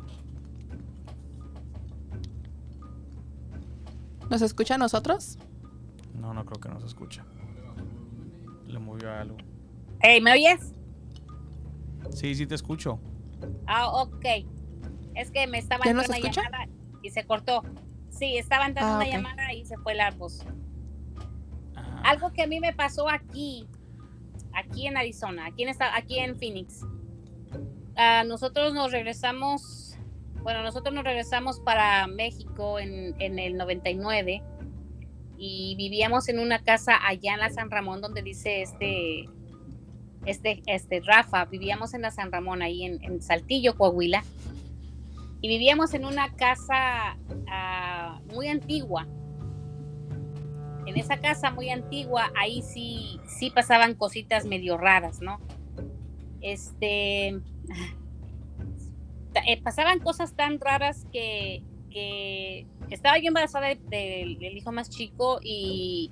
[4.30, 5.38] ¿Nos escucha a nosotros?
[6.16, 7.24] No, no creo que nos escucha.
[8.74, 9.38] Le movió algo.
[10.02, 10.74] Hey, ¿me oyes?
[12.10, 13.00] Sí, sí te escucho.
[13.68, 14.26] Ah, ok.
[15.14, 16.68] Es que me estaba entrando una llamada
[17.04, 17.62] y se cortó.
[18.10, 20.44] Sí, estaba entrando ah, una llamada y se fue la voz.
[21.76, 22.02] Ah.
[22.04, 23.68] Algo que a mí me pasó aquí,
[24.54, 26.82] aquí en Arizona, aquí en, aquí en Phoenix.
[27.96, 30.00] Ah, nosotros nos regresamos,
[30.42, 34.42] bueno, nosotros nos regresamos para México en, en el 99
[35.38, 39.28] y vivíamos en una casa allá en la San Ramón donde dice este
[40.26, 44.24] este, este Rafa, vivíamos en la San Ramón, ahí en, Saltillo, Coahuila,
[45.42, 47.18] y vivíamos en una casa
[47.48, 49.08] ah, muy antigua.
[50.86, 55.40] En esa casa muy antigua, ahí sí, sí pasaban cositas medio raras, ¿no?
[56.42, 57.40] Este,
[59.48, 61.64] eh, pasaban cosas tan raras que,
[61.94, 66.12] que estaba yo embarazada del hijo más chico y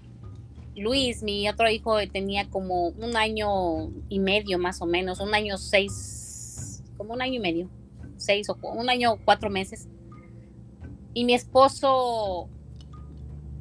[0.75, 5.57] Luis, mi otro hijo, tenía como un año y medio más o menos, un año
[5.57, 7.69] seis, como un año y medio,
[8.15, 9.89] seis o un año cuatro meses.
[11.13, 12.47] Y mi esposo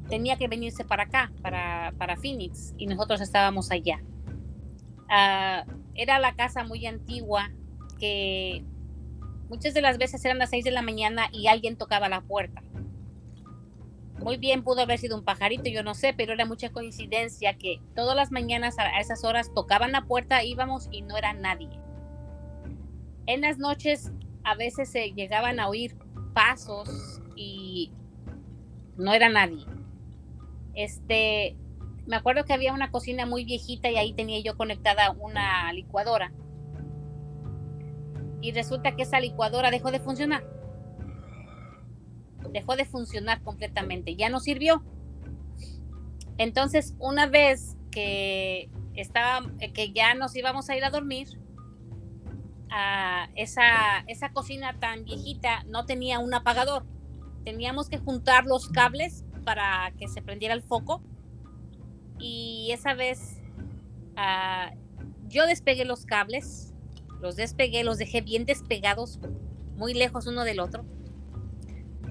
[0.07, 4.01] tenía que venirse para acá, para, para Phoenix, y nosotros estábamos allá.
[5.09, 7.51] Ah, era la casa muy antigua
[7.99, 8.63] que
[9.51, 12.63] muchas de las veces eran las seis de la mañana y alguien tocaba la puerta
[14.21, 17.81] muy bien pudo haber sido un pajarito, yo no sé, pero era mucha coincidencia que
[17.95, 21.69] todas las mañanas a esas horas tocaban la puerta, íbamos y no era nadie.
[23.25, 24.11] En las noches
[24.43, 25.97] a veces se llegaban a oír
[26.33, 27.91] pasos y
[28.97, 29.65] no era nadie.
[30.73, 31.55] Este,
[32.05, 36.31] me acuerdo que había una cocina muy viejita y ahí tenía yo conectada una licuadora.
[38.41, 40.43] Y resulta que esa licuadora dejó de funcionar
[42.51, 44.83] dejó de funcionar completamente, ya no sirvió.
[46.37, 51.39] Entonces, una vez que estaba, que ya nos íbamos a ir a dormir,
[53.35, 56.85] esa, esa cocina tan viejita no tenía un apagador.
[57.43, 61.01] Teníamos que juntar los cables para que se prendiera el foco.
[62.17, 63.41] Y esa vez
[64.15, 64.71] ah,
[65.27, 66.70] yo despegué los cables,
[67.21, 69.19] los despegué, los dejé bien despegados,
[69.75, 70.85] muy lejos uno del otro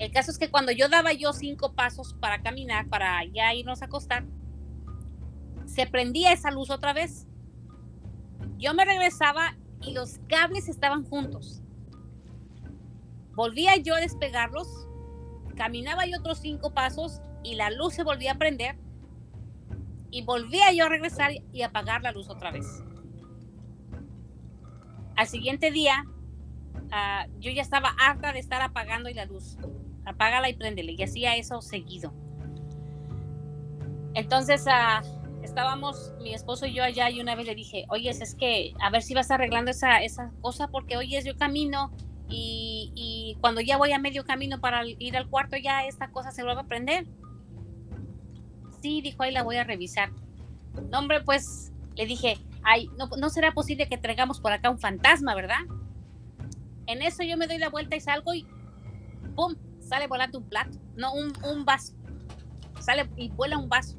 [0.00, 3.82] el caso es que cuando yo daba yo cinco pasos para caminar, para ya irnos
[3.82, 4.24] a acostar,
[5.66, 7.26] se prendía esa luz otra vez.
[8.56, 11.60] Yo me regresaba y los cables estaban juntos.
[13.34, 14.68] Volvía yo a despegarlos,
[15.54, 18.78] caminaba yo otros cinco pasos y la luz se volvía a prender.
[20.10, 22.82] Y volvía yo a regresar y apagar la luz otra vez.
[25.16, 26.04] Al siguiente día,
[26.92, 29.58] ah, yo ya estaba harta de estar apagando y la luz
[30.04, 30.92] apágala y préndele.
[30.92, 32.12] Y hacía eso seguido.
[34.14, 35.02] Entonces ah,
[35.42, 38.90] estábamos mi esposo y yo allá y una vez le dije, oye, es que a
[38.90, 41.90] ver si vas arreglando esa, esa cosa porque hoy es yo camino
[42.28, 46.30] y, y, cuando ya voy a medio camino para ir al cuarto ya esta cosa
[46.30, 47.06] se vuelve a prender.
[48.80, 50.10] Sí, dijo, ahí la voy a revisar.
[50.90, 54.78] No, hombre, pues le dije, ay, no, no será posible que traigamos por acá un
[54.78, 55.60] fantasma, ¿verdad?
[56.86, 58.46] En eso yo me doy la vuelta y salgo y
[59.34, 59.54] ¡pum!
[59.80, 61.94] sale volando un plato, no, un, un vaso.
[62.80, 63.96] sale y vuela un vaso.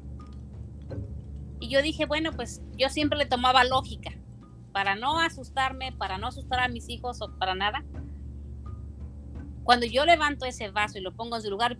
[1.60, 4.10] Y yo dije, bueno, pues yo siempre le tomaba lógica,
[4.72, 7.84] para no asustarme, para no asustar a mis hijos o para nada.
[9.64, 11.78] Cuando yo levanto ese vaso y lo pongo en su lugar,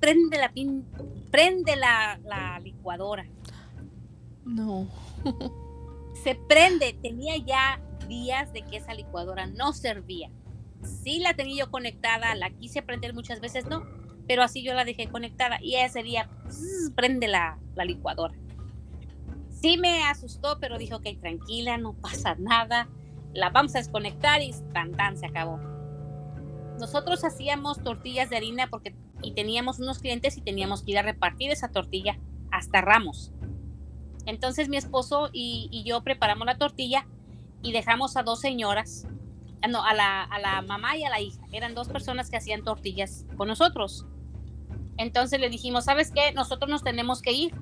[0.00, 0.86] prende la pin,
[1.30, 3.26] prende la, la licuadora.
[4.44, 4.88] No.
[6.26, 10.28] Se prende, tenía ya días de que esa licuadora no servía.
[10.82, 13.84] Sí la tenía yo conectada, la quise prender muchas veces, no,
[14.26, 16.28] pero así yo la dejé conectada y ese día
[16.96, 18.34] prende la, la, licuadora.
[19.50, 22.88] Sí me asustó, pero dijo, ok, tranquila, no pasa nada,
[23.32, 25.58] la vamos a desconectar y tan tan se acabó.
[26.80, 31.02] Nosotros hacíamos tortillas de harina porque y teníamos unos clientes y teníamos que ir a
[31.02, 32.18] repartir esa tortilla
[32.50, 33.30] hasta Ramos.
[34.26, 37.06] Entonces mi esposo y, yo preparamos la tortilla
[37.62, 39.06] y dejamos a dos señoras,
[39.62, 41.42] ah, no, a la, a la mamá y a la hija.
[41.52, 44.04] Eran dos personas que hacían tortillas con nosotros.
[44.98, 46.32] Entonces le dijimos, ¿sabes qué?
[46.32, 47.54] Nosotros nos tenemos que ir.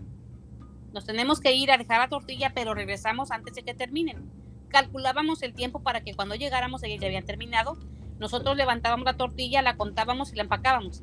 [0.92, 4.31] Nos tenemos que ir a dejar la tortilla, pero regresamos antes de que terminen.
[4.68, 7.77] Calculábamos el tiempo para que cuando llegáramos ellos ya habían terminado.
[8.18, 11.03] Nosotros levantábamos la tortilla, la contábamos y la empacábamos.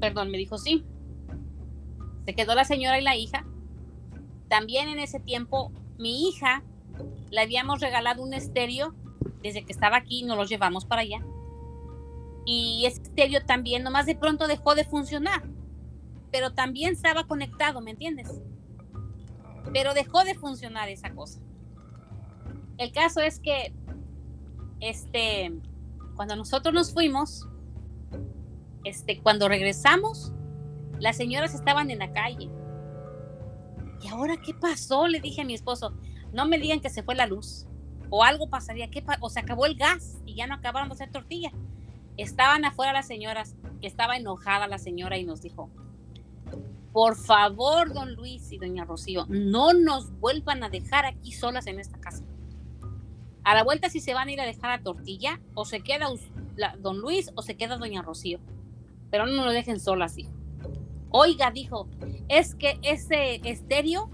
[0.00, 0.84] Perdón, me dijo sí.
[2.30, 3.44] Se quedó la señora y la hija.
[4.48, 6.62] También en ese tiempo, mi hija
[7.28, 8.94] le habíamos regalado un estéreo
[9.42, 11.26] desde que estaba aquí, nos lo llevamos para allá.
[12.46, 15.42] Y ese estéreo también, nomás de pronto dejó de funcionar.
[16.30, 18.40] Pero también estaba conectado, ¿me entiendes?
[19.72, 21.40] Pero dejó de funcionar esa cosa.
[22.78, 23.74] El caso es que,
[24.78, 25.52] este,
[26.14, 27.48] cuando nosotros nos fuimos,
[28.84, 30.32] este, cuando regresamos,
[31.00, 32.48] las señoras estaban en la calle.
[34.02, 35.08] ¿Y ahora qué pasó?
[35.08, 35.94] Le dije a mi esposo,
[36.32, 37.66] no me digan que se fue la luz
[38.10, 41.10] o algo pasaría, ¿qué o se acabó el gas y ya no acabaron de hacer
[41.10, 41.52] tortilla.
[42.16, 45.70] Estaban afuera las señoras, estaba enojada la señora y nos dijo,
[46.92, 51.78] por favor, don Luis y doña Rocío, no nos vuelvan a dejar aquí solas en
[51.78, 52.24] esta casa.
[53.44, 56.08] A la vuelta si se van a ir a dejar la tortilla, o se queda
[56.80, 58.40] don Luis o se queda doña Rocío.
[59.10, 60.30] Pero no nos dejen solas, dijo.
[61.10, 61.88] Oiga, dijo,
[62.28, 64.10] es que ese estéreo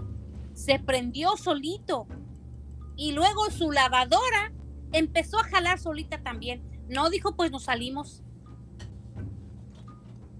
[0.53, 2.07] se prendió solito
[2.95, 4.51] y luego su lavadora
[4.91, 6.63] empezó a jalar solita también.
[6.89, 8.23] No dijo, pues nos salimos.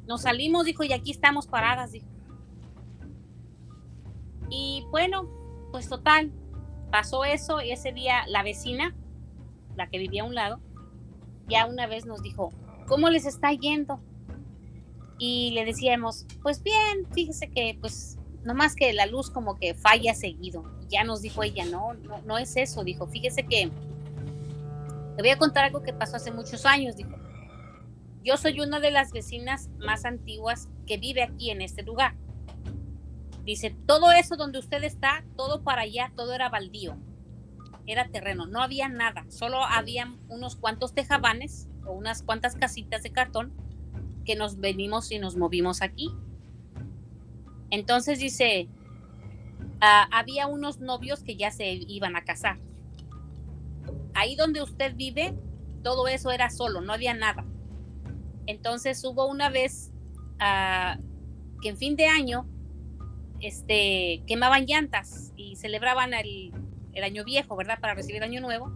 [0.08, 2.08] Nos salimos, dijo, y aquí estamos paradas, dijo.
[4.50, 5.30] Y bueno,
[5.72, 6.32] pues total,
[6.92, 8.96] pasó eso y ese día la vecina,
[9.76, 10.60] la que vivía a un lado,
[11.48, 12.52] ya una vez nos dijo,
[12.88, 14.00] ¿cómo les está yendo?
[15.20, 20.14] Y le decíamos, pues bien, fíjese que pues nomás que la luz como que falla
[20.14, 20.64] seguido.
[20.90, 25.38] Ya nos dijo ella, no, no, no es eso, dijo, fíjese que le voy a
[25.38, 27.12] contar algo que pasó hace muchos años, dijo.
[28.24, 32.16] Yo soy una de las vecinas más antiguas que vive aquí en este lugar.
[33.44, 36.98] Dice, todo eso donde usted está, todo para allá, todo era baldío.
[37.86, 43.12] Era terreno, no había nada, solo había unos cuantos tejabanes o unas cuantas casitas de
[43.12, 43.54] cartón
[44.28, 46.12] que nos venimos y nos movimos aquí.
[47.72, 48.68] Entonces dice,
[49.80, 52.60] ah, había unos novios que ya se iban a casar.
[54.14, 55.34] Ahí donde usted vive,
[55.82, 57.46] todo eso era solo, no había nada.
[58.48, 59.92] Entonces hubo una vez
[60.40, 60.98] ah,
[61.62, 62.46] que en fin de año
[63.40, 66.52] este, quemaban llantas y celebraban el,
[66.94, 67.80] el año viejo, ¿verdad?
[67.80, 68.74] Para recibir año nuevo.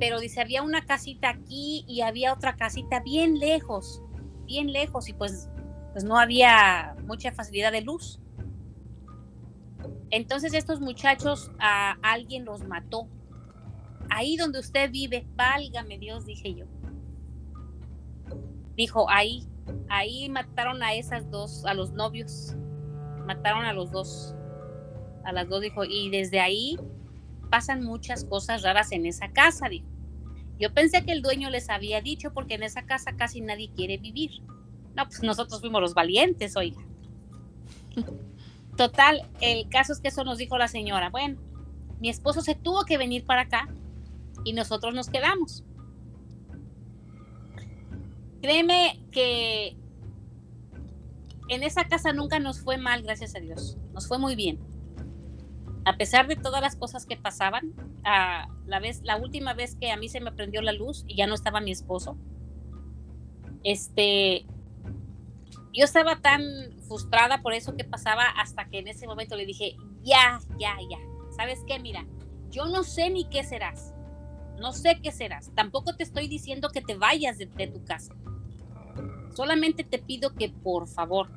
[0.00, 4.02] Pero dice, había una casita aquí y había otra casita bien lejos
[4.46, 5.48] bien lejos y pues,
[5.92, 8.20] pues no había mucha facilidad de luz.
[10.10, 13.08] Entonces estos muchachos a alguien los mató.
[14.10, 16.66] Ahí donde usted vive, válgame Dios, dije yo.
[18.76, 19.46] Dijo, ahí,
[19.88, 22.54] ahí mataron a esas dos, a los novios.
[23.26, 24.34] Mataron a los dos.
[25.24, 25.84] A las dos, dijo.
[25.84, 26.78] Y desde ahí
[27.50, 29.91] pasan muchas cosas raras en esa casa, dijo.
[30.62, 33.98] Yo pensé que el dueño les había dicho porque en esa casa casi nadie quiere
[33.98, 34.30] vivir.
[34.94, 36.80] No, pues nosotros fuimos los valientes, oiga.
[38.76, 41.10] Total, el caso es que eso nos dijo la señora.
[41.10, 41.40] Bueno,
[41.98, 43.74] mi esposo se tuvo que venir para acá
[44.44, 45.64] y nosotros nos quedamos.
[48.40, 49.76] Créeme que
[51.48, 53.78] en esa casa nunca nos fue mal, gracias a Dios.
[53.92, 54.60] Nos fue muy bien
[55.84, 57.72] a pesar de todas las cosas que pasaban,
[58.04, 61.60] la, última vez que a mí se me prendió la luz y ya no estaba
[61.60, 62.16] mi esposo,
[63.64, 64.44] este,
[65.72, 66.42] yo estaba tan
[66.86, 70.98] frustrada por eso que pasaba hasta que en ese momento le dije, ya, ya, ya,
[71.36, 71.78] ¿sabes qué?
[71.78, 72.06] Mira,
[72.50, 73.92] yo no sé ni qué serás,
[74.60, 78.14] no sé qué serás, tampoco te estoy diciendo que te vayas de tu casa,
[79.34, 81.28] Solamente te pido que por favor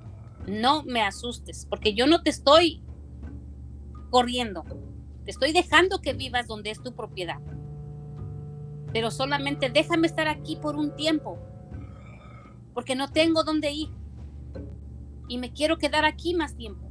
[0.48, 2.82] no me asustes, porque yo no te estoy
[4.16, 4.64] corriendo,
[5.26, 7.42] te estoy dejando que vivas donde es tu propiedad.
[8.94, 11.38] Pero solamente déjame estar aquí por un tiempo,
[12.74, 13.90] porque no tengo dónde ir.
[15.28, 16.90] Y me quiero quedar aquí más tiempo.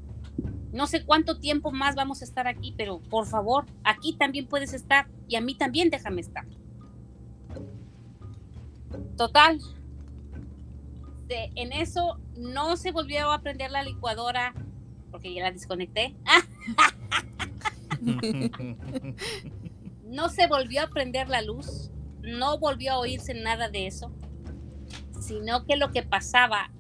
[0.71, 4.75] No sé cuánto tiempo más vamos a estar aquí, pero por favor, aquí también puedes
[4.75, 6.45] estar y a mí también déjame estar.
[9.17, 9.59] Total.
[11.31, 14.53] en eso no se volvió a prender la licuadora
[15.15, 16.13] porque ya la desconecté.
[20.03, 24.11] no se volvió a prender la luz, no volvió a oírse nada de eso,
[25.21, 26.73] sino que lo que pasaba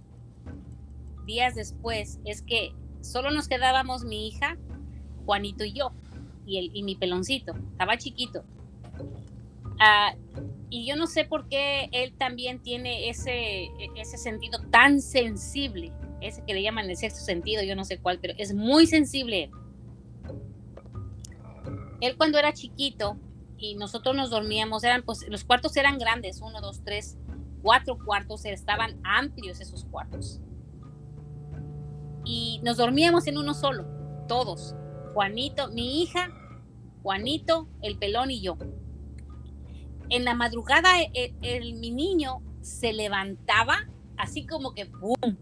[1.25, 4.59] días después es que solo nos quedábamos mi hija,
[5.27, 5.93] Juanito y yo,
[6.45, 8.43] y, el, y mi peloncito, estaba chiquito.
[9.79, 10.17] Ah,
[10.71, 15.93] y yo no sé por qué él también tiene ese, ese sentido tan sensible,
[16.27, 19.51] ese que le llaman el sexto sentido, yo no sé cuál, pero es muy sensible.
[22.01, 23.17] Él cuando era chiquito
[23.57, 27.17] y nosotros nos dormíamos, eran pues los cuartos eran grandes, uno, dos, tres,
[27.63, 30.41] cuatro cuartos, estaban amplios esos cuartos.
[32.25, 33.87] Y nos dormíamos en uno solo,
[34.29, 34.75] todos.
[35.13, 36.31] Juanito, mi hija,
[37.03, 38.57] Juanito, el pelón y yo
[40.11, 45.37] en la madrugada eh, el, mi niño se levantaba así como que ¡pum!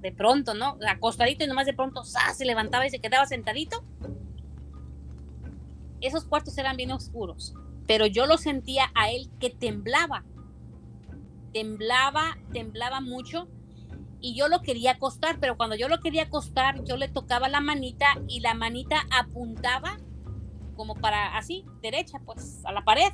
[0.00, 0.78] De pronto, ¿no?
[0.88, 3.82] Acostadito y nomás de pronto se levantaba y se quedaba sentadito.
[6.00, 7.54] Esos cuartos eran bien oscuros,
[7.86, 10.24] pero yo lo sentía a él que temblaba.
[11.52, 13.48] Temblaba, temblaba mucho
[14.20, 17.60] y yo lo quería acostar, pero cuando yo lo quería acostar, yo le tocaba la
[17.60, 19.98] manita y la manita apuntaba
[20.76, 23.12] como para así, derecha, pues a la pared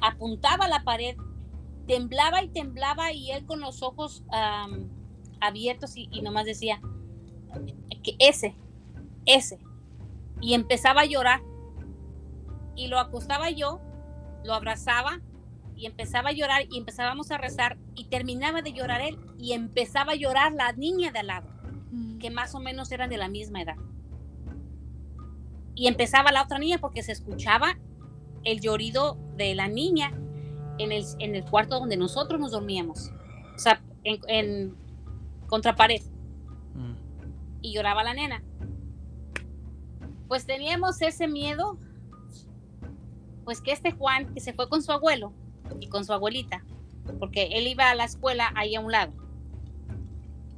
[0.00, 1.16] apuntaba a la pared,
[1.86, 4.24] temblaba y temblaba y él con los ojos
[5.40, 6.80] abiertos y, nomás decía
[8.02, 8.54] que ese,
[9.24, 9.58] ese.
[10.40, 11.40] Y empezaba a llorar.
[12.74, 13.80] Y lo acostaba yo,
[14.44, 15.20] lo abrazaba
[15.76, 20.12] y empezaba a llorar y empezábamos a rezar y terminaba de llorar él y empezaba
[20.12, 21.48] a llorar la niña de al lado,
[21.90, 22.18] mm.
[22.18, 23.76] que más o menos eran de la misma edad.
[25.74, 27.78] Y empezaba la otra niña porque se escuchaba
[28.44, 30.12] el llorido de la niña
[30.78, 33.10] en el, en el cuarto donde nosotros nos dormíamos.
[33.54, 34.85] O sea, en, en
[35.46, 36.02] contra pared.
[36.74, 36.94] Mm.
[37.62, 38.42] Y lloraba la nena.
[40.28, 41.78] Pues teníamos ese miedo,
[43.44, 45.32] pues que este Juan, que se fue con su abuelo
[45.80, 46.64] y con su abuelita,
[47.18, 49.12] porque él iba a la escuela ahí a un lado.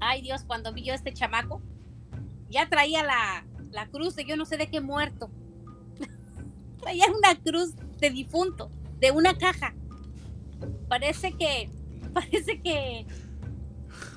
[0.00, 1.60] Ay Dios, cuando vi yo a este chamaco,
[2.48, 5.30] ya traía la, la cruz de yo no sé de qué muerto
[6.80, 8.70] traía una cruz de difunto,
[9.00, 9.74] de una caja.
[10.88, 11.68] Parece que,
[12.14, 13.06] parece que,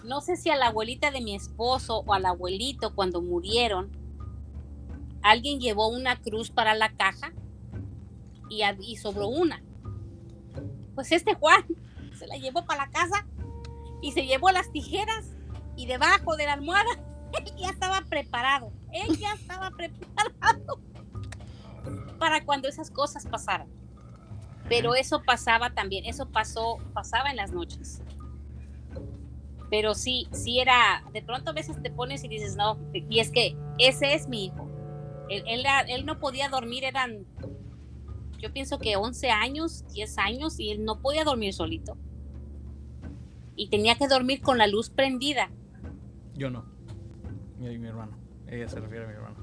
[0.04, 3.91] no sé si a la abuelita de mi esposo o al abuelito cuando murieron,
[5.22, 7.32] alguien llevó una cruz para la caja
[8.49, 9.62] y, y sobró una.
[10.95, 11.66] Pues este Juan
[12.18, 13.26] se la llevó para la casa
[14.02, 15.36] y se llevó las tijeras
[15.76, 16.89] y debajo de la almohada
[17.39, 18.72] él ya estaba preparado.
[18.91, 20.80] Él ya estaba preparado
[22.20, 23.68] para cuando esas cosas pasaran.
[24.70, 28.02] Pero eso pasaba también, eso pasó, pasaba en las noches.
[29.72, 33.32] Pero sí, sí era, de pronto a veces te pones y dices, no, y es
[33.32, 34.68] que ese es mi hijo.
[35.30, 37.26] Él, él, no podía dormir, eran,
[38.38, 41.96] yo pienso que 11 años, 10 años, y él no podía dormir solito.
[43.56, 45.50] Y tenía que dormir con la luz prendida.
[46.36, 46.66] Yo no.
[47.58, 48.18] Y mi hermano.
[48.48, 49.36] Ella se refiere a mi hermano.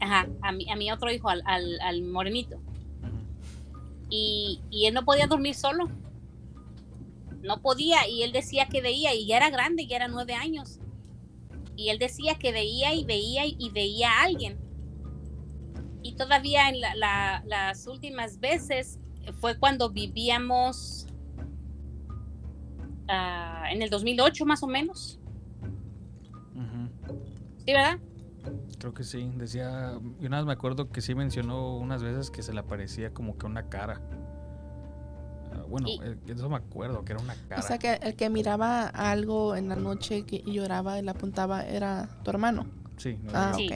[0.00, 2.58] Ajá, a mi, a mi otro hijo, al, al, morenito.
[4.08, 5.90] Y, y, él no podía dormir solo.
[7.44, 10.80] No podía, y él decía que veía, y ya era grande, ya era nueve años.
[11.76, 14.58] Y él decía que veía y veía y veía a alguien.
[16.02, 18.98] Y todavía en la, las últimas veces
[19.40, 21.06] fue cuando vivíamos
[23.08, 25.18] uh, en el 2008 más o menos.
[27.58, 27.98] ¿Sí, verdad?
[28.78, 29.30] Creo que sí.
[29.36, 33.12] Decía, y una vez me acuerdo que sí mencionó unas veces que se le aparecía
[33.14, 34.02] como que una cara.
[35.68, 37.60] Bueno, eh, eso me acuerdo, que era una cara.
[37.60, 41.64] O sea, que el que miraba algo en la noche y lloraba y le apuntaba
[41.64, 42.66] era tu hermano.
[42.96, 43.18] Sí.
[43.32, 43.68] ah, sí.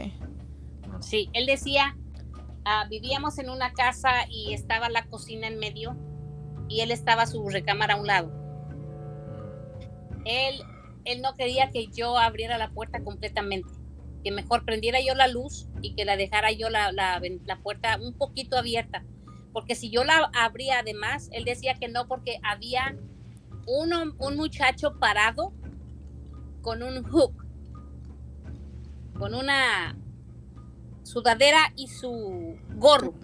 [1.00, 1.96] Sí, él decía,
[2.64, 5.96] ah, vivíamos en una casa y estaba la cocina en medio
[6.68, 8.32] y él estaba su recámara a un lado.
[10.24, 10.60] Él,
[11.04, 13.68] él no quería que yo abriera la puerta completamente
[14.22, 17.20] que mejor prendiera yo la luz y que la dejara yo la, la,
[17.62, 19.04] puerta un poquito abierta.
[19.58, 22.96] Porque si yo la abría además, él decía que no porque había
[23.66, 25.52] un, un muchacho parado
[26.62, 27.44] con un hook,
[29.18, 29.96] con una
[31.02, 33.14] sudadera y su gorro.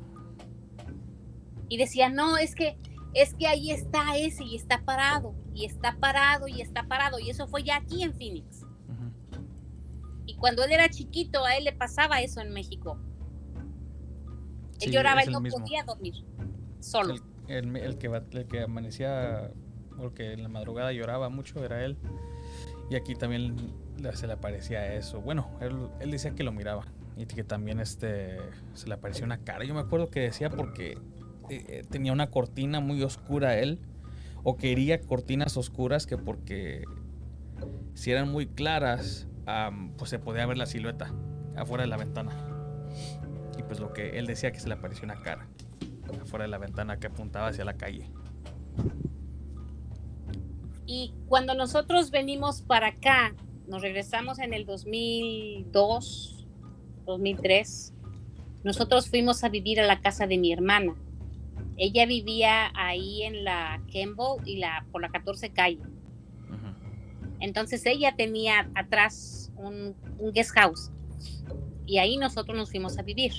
[1.69, 2.77] Y decía, no, es que,
[3.13, 7.21] es que ahí está ese y está parado, y está parado, y está parado.
[7.21, 8.67] Y eso fue ya aquí en Phoenix.
[10.27, 12.99] Y cuando él era chiquito, a él le pasaba eso en México.
[14.81, 15.61] Él Sí, lloraba, él no mismo.
[15.61, 16.15] podía dormir
[16.81, 17.15] solo.
[17.49, 19.51] El, el- el que, va- el que amanecía,
[19.97, 21.97] porque en la madrugada lloraba mucho, era él.
[22.91, 23.57] Y aquí también
[24.15, 25.21] se le aparecía eso.
[25.21, 26.85] Bueno, él, él decía que lo miraba.
[27.17, 28.39] Y que también este,
[28.75, 29.65] se le aparecía una cara.
[29.65, 30.99] Yo me acuerdo que decía porque
[31.49, 33.79] eh, eh, tenía una cortina muy oscura él.
[34.43, 36.85] O quería cortinas oscuras que porque
[37.95, 41.15] si eran muy claras, am, pues se podía ver la silueta
[41.57, 42.33] afuera de la ventana.
[43.59, 45.49] Y pues lo que él decía que se le apareció una cara
[46.21, 48.11] afuera de la ventana que apuntaba hacia la calle.
[50.87, 53.35] Y cuando nosotros venimos para acá,
[53.67, 56.47] nos regresamos en el 2002,
[57.07, 57.95] 2003,
[58.65, 60.95] nosotros fuimos a vivir a la casa de mi hermana.
[61.77, 65.81] Ella vivía ahí en la Campbell y la por la 14 calle.
[67.41, 70.91] Entonces ella tenía atrás un, un guest house
[71.87, 73.33] y ahí nosotros nos fuimos a vivir.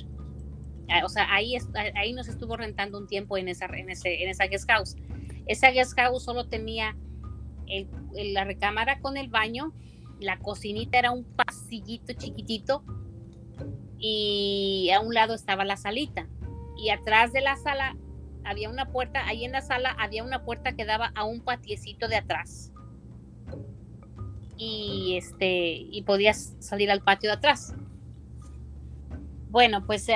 [0.89, 4.24] Ah, O sea, ahí, es- ahí nos estuvo rentando un tiempo en esa, en, ese,
[4.24, 4.96] en esa guest house.
[5.48, 6.96] Esa guest house solo tenía
[8.14, 9.74] la recámara con el baño,
[10.20, 12.84] la cocinita era un pasillito chiquitito
[14.00, 16.28] y a un lado estaba la salita.
[16.78, 17.96] Y atrás de la sala
[18.43, 22.08] había una puerta, ahí en la sala había una puerta que daba a un patiecito
[22.08, 22.72] de atrás
[24.58, 27.74] y este y podías salir al patio de atrás.
[29.56, 30.08] Bueno, pues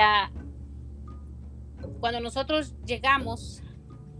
[2.01, 3.63] cuando nosotros llegamos,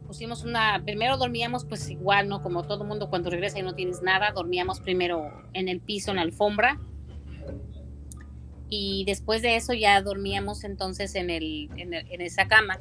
[0.08, 2.42] pusimos una, primero dormíamos pues igual, ¿no?
[2.42, 6.16] Como todo mundo cuando regresa y no tienes nada, dormíamos primero en el piso, en
[6.16, 6.80] la alfombra.
[8.70, 12.80] Y después de eso ya dormíamos entonces en, el, en, esa cama.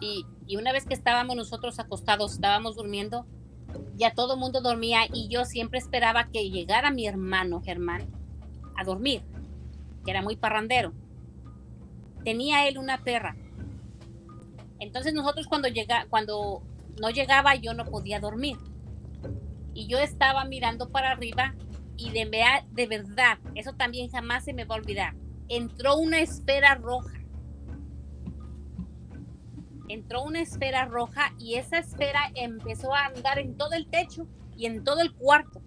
[0.00, 3.26] Y, y una vez que estábamos nosotros acostados, estábamos durmiendo,
[3.94, 8.08] ya todo el mundo dormía y yo siempre esperaba que llegara mi hermano Germán
[8.76, 9.22] a dormir,
[10.04, 10.92] que era muy parrandero.
[12.24, 13.36] Tenía él una perra.
[14.80, 16.62] Entonces nosotros cuando llega, cuando
[17.00, 18.56] no llegaba yo no podía dormir.
[19.74, 21.54] Y yo estaba mirando para arriba
[21.96, 22.28] y de,
[22.72, 25.14] de verdad, eso también jamás se me va a olvidar.
[25.48, 27.20] Entró una esfera roja.
[29.88, 34.66] Entró una esfera roja y esa esfera empezó a andar en todo el techo y
[34.66, 35.60] en todo el cuarto.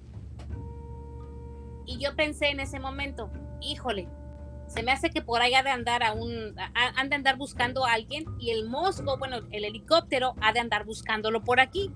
[1.85, 3.29] Y yo pensé en ese momento,
[3.61, 4.09] híjole,
[4.67, 7.37] se me hace que por ahí ha de andar a un, a- han de andar
[7.37, 11.91] buscando a alguien y el mosco, bueno, el helicóptero ha de andar buscándolo por aquí.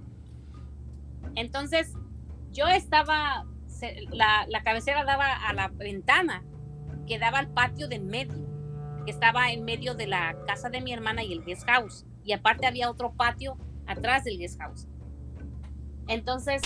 [1.36, 1.94] Entonces,
[2.52, 3.46] yo estaba,
[4.12, 6.44] la, la cabecera daba a la ventana
[7.08, 8.34] que daba al patio de en medio,
[9.06, 12.06] que estaba en medio de la casa de mi hermana y el guest house.
[12.24, 13.58] Y aparte había otro patio
[13.88, 14.88] atrás del guest house.
[16.08, 16.62] Entonces,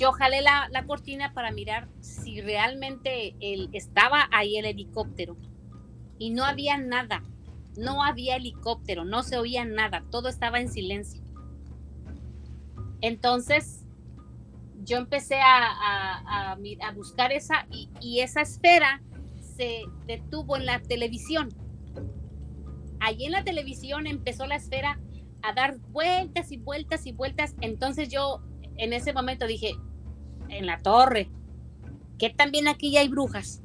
[0.00, 5.36] yo jalé la, la cortina para mirar si realmente el, estaba ahí el helicóptero.
[6.18, 7.22] Y no había nada.
[7.76, 11.22] No había helicóptero, no se oía nada, todo estaba en silencio.
[13.00, 13.84] Entonces,
[14.84, 19.02] yo empecé a, a- a a buscar esa y, y esa esfera
[19.56, 21.48] se detuvo en la televisión.
[22.98, 24.98] Allí en la televisión empezó la esfera
[25.42, 27.54] a dar vueltas y vueltas y vueltas.
[27.60, 28.42] Entonces yo
[28.76, 29.74] en ese momento dije,
[30.50, 31.28] en la torre,
[32.18, 33.62] que también aquí ya hay brujas.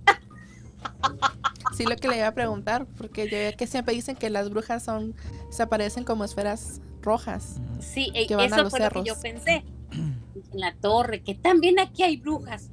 [1.75, 4.83] Sí, lo que le iba a preguntar, porque yo que siempre dicen que las brujas
[4.83, 5.15] son,
[5.49, 7.59] se aparecen como esferas rojas.
[7.79, 9.05] Sí, e- Que van a eso los fue lo que cerros.
[9.07, 9.63] yo pensé.
[9.91, 12.69] En la torre, que también aquí hay brujas.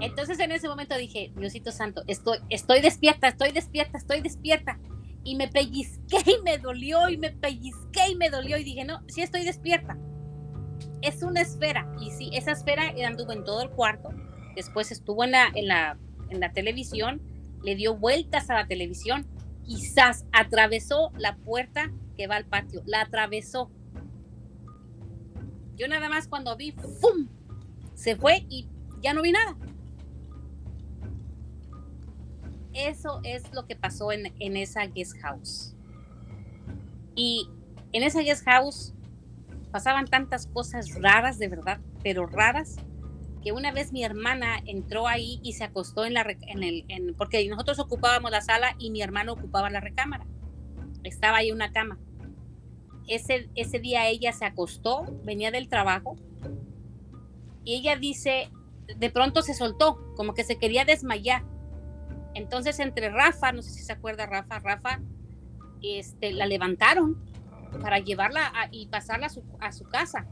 [0.00, 4.78] Entonces en ese momento dije, Diosito Santo, estoy, estoy despierta, estoy despierta, estoy despierta.
[5.24, 9.02] Y me pellizqué y me dolió y me pellizqué y me dolió y dije, no,
[9.08, 9.98] sí estoy despierta.
[11.02, 11.90] Es una esfera.
[12.00, 14.10] Y sí, esa esfera anduvo en todo el cuarto.
[14.54, 15.98] Después estuvo en la, en la,
[16.28, 17.20] en la televisión,
[17.62, 19.26] le dio vueltas a la televisión.
[19.64, 23.70] Quizás atravesó la puerta que va al patio, la atravesó.
[25.76, 27.28] Yo nada más cuando vi, ¡fum!
[27.94, 28.66] Se fue y
[29.02, 29.56] ya no vi nada.
[32.72, 35.74] Eso es lo que pasó en, en esa guest house.
[37.14, 37.48] Y
[37.92, 38.92] en esa guest house
[39.70, 42.76] pasaban tantas cosas raras, de verdad, pero raras,
[43.42, 47.48] que una vez mi hermana entró ahí y se acostó en la, en el, porque
[47.48, 50.26] nosotros ocupábamos la sala y mi hermano ocupaba la recámara.
[51.04, 51.98] Estaba ahí una cama.
[53.06, 56.16] ese, ese día ella se acostó, venía del trabajo,
[57.64, 58.50] y ella dice,
[58.96, 61.44] de pronto se soltó, como que se quería desmayar.
[62.34, 65.00] Entonces entre Rafa, no sé si se acuerda Rafa, Rafa,
[65.82, 67.29] este, la levantaron
[67.82, 70.26] para llevarla y pasarla a su, a su casa.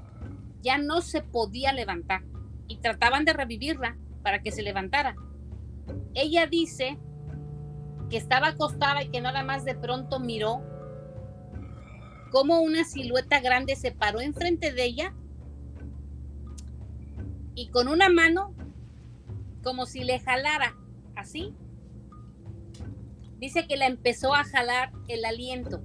[0.63, 2.23] Ya no se podía levantar
[2.67, 5.17] y trataban de revivirla para que se levantara.
[6.15, 6.99] Ella dice
[8.11, 10.63] que estaba acostada y que nada más de pronto miró
[12.31, 15.15] como una silueta grande se paró enfrente de ella
[17.55, 18.55] y con una mano
[19.63, 20.77] como si le jalara
[21.17, 21.55] así.
[23.39, 25.81] Dice que la empezó a jalar el aliento.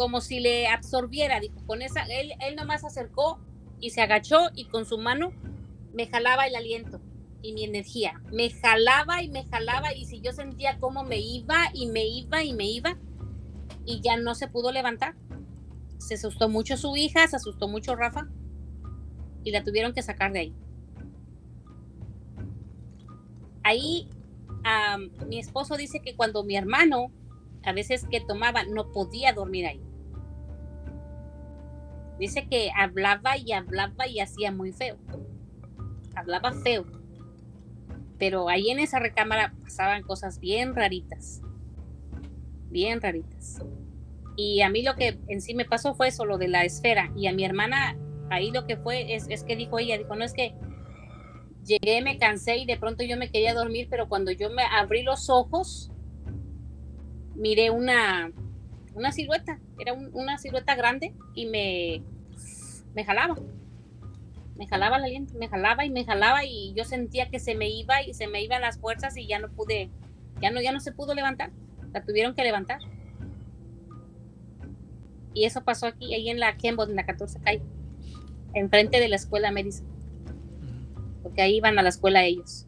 [0.00, 3.38] Como si le absorbiera, dijo, con esa, él, él nomás acercó
[3.80, 5.30] y se agachó y con su mano
[5.92, 7.02] me jalaba el aliento
[7.42, 8.22] y mi energía.
[8.32, 12.42] Me jalaba y me jalaba y si yo sentía cómo me iba y me iba
[12.42, 12.96] y me iba
[13.84, 15.16] y ya no se pudo levantar.
[15.98, 18.26] Se asustó mucho su hija, se asustó mucho Rafa
[19.44, 20.54] y la tuvieron que sacar de ahí.
[23.64, 24.08] Ahí
[25.26, 27.12] mi esposo dice que cuando mi hermano,
[27.64, 29.89] a veces que tomaba, no podía dormir ahí.
[32.20, 34.98] Dice que hablaba y hablaba y hacía muy feo.
[36.14, 36.84] Hablaba feo.
[38.18, 41.40] Pero ahí en esa recámara pasaban cosas bien raritas.
[42.68, 43.64] Bien raritas.
[44.36, 47.10] Y a mí lo que en sí me pasó fue eso, lo de la esfera.
[47.16, 47.96] Y a mi hermana,
[48.28, 50.54] ahí lo que fue es, que dijo ella, dijo, no es que
[51.64, 55.02] llegué, me cansé y de pronto yo me quería dormir, pero cuando yo me abrí
[55.04, 55.90] los ojos,
[57.34, 58.30] miré una,
[58.94, 62.02] una silueta, era una silueta grande y me,
[62.94, 63.36] me jalaba.
[64.56, 67.68] Me jalaba el aliento, me jalaba y me jalaba y yo sentía que se me
[67.70, 69.88] iba y se me iban las fuerzas y ya no pude,
[70.42, 71.50] ya no, ya no se pudo levantar.
[71.92, 72.80] La tuvieron que levantar.
[75.32, 77.62] Y eso pasó aquí, ahí en la Kenwood, en la 14 calle,
[78.52, 79.88] enfrente de la escuela Medicine
[81.22, 82.66] porque ahí iban a la escuela ellos.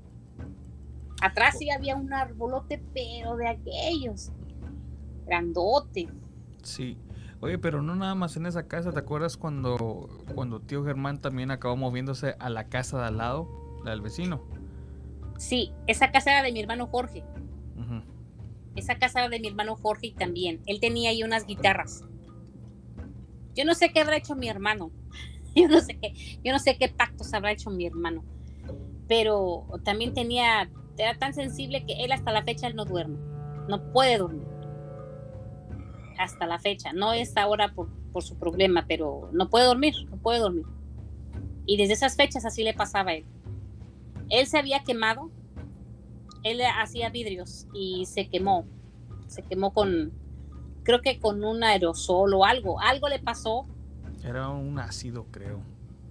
[1.20, 4.32] Atrás sí había un arbolote, pero de aquellos,
[5.32, 6.08] grandote.
[6.62, 6.98] Sí.
[7.40, 11.50] Oye, pero no nada más en esa casa, ¿te acuerdas cuando, cuando tío Germán también
[11.50, 13.48] acabó moviéndose a la casa de al lado,
[13.84, 14.42] la del vecino?
[15.38, 17.24] Sí, esa casa era de mi hermano Jorge.
[18.74, 20.62] Esa casa era de mi hermano Jorge también.
[20.64, 22.04] Él tenía ahí unas guitarras.
[23.54, 24.90] Yo no sé qué habrá hecho mi hermano.
[25.54, 28.24] Yo no sé qué, yo no sé qué pactos habrá hecho mi hermano
[29.12, 33.18] pero también tenía, era tan sensible que él hasta la fecha él no duerme,
[33.68, 34.46] no puede dormir.
[36.18, 40.16] Hasta la fecha, no es ahora por, por su problema, pero no puede dormir, no
[40.16, 40.66] puede dormir.
[41.66, 43.24] Y desde esas fechas así le pasaba a él.
[44.28, 45.30] Él se había quemado,
[46.42, 48.66] él hacía vidrios y se quemó,
[49.26, 50.12] se quemó con,
[50.82, 53.66] creo que con un aerosol o algo, algo le pasó.
[54.24, 55.62] Era un ácido, creo.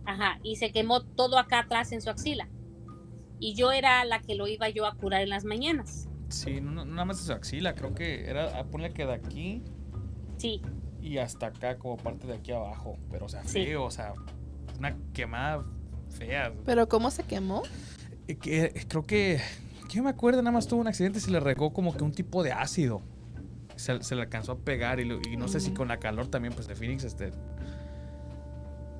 [0.05, 2.47] Ajá, y se quemó todo acá atrás en su axila
[3.41, 6.07] y yo era la que lo iba yo a curar en las mañanas.
[6.29, 9.63] Sí, no, nada más de su axila, creo que era, ah, ponle que de aquí.
[10.41, 10.61] Sí.
[11.01, 12.97] Y hasta acá, como parte de aquí abajo.
[13.11, 14.13] Pero, o sea, feo, o sea,
[14.79, 15.63] una quemada
[16.09, 16.51] fea.
[16.65, 17.63] ¿Pero cómo se quemó?
[18.27, 19.39] Eh, que, eh, creo que.
[19.89, 22.13] Yo me acuerdo, nada más tuvo un accidente y se le regó como que un
[22.13, 23.01] tipo de ácido.
[23.75, 26.67] Se, le alcanzó a pegar y, y no sé si con la calor también, pues
[26.67, 27.31] de Phoenix, este,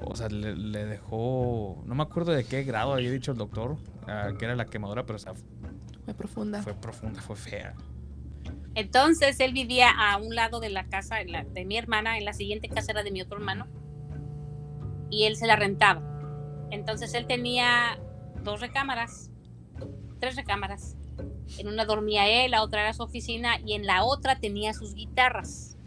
[0.04, 3.78] o sea, le, dejó, no me acuerdo de qué grado había dicho el doctor,
[4.08, 5.34] ah, que era la quemadura, pero o sea,
[6.06, 6.64] fue profunda.
[6.64, 7.76] Fue profunda, fue fea.
[8.76, 12.70] Entonces él vivía a un lado de la casa de mi hermana, en la siguiente
[12.70, 13.68] casa era de mi otro hermano,
[15.10, 16.02] y él se la rentaba.
[16.72, 18.00] Entonces él tenía
[18.44, 19.30] dos recámaras,
[20.20, 20.96] tres recámaras.
[21.58, 24.94] En una dormía él, la otra era su oficina y en la otra tenía sus
[24.94, 25.78] guitarras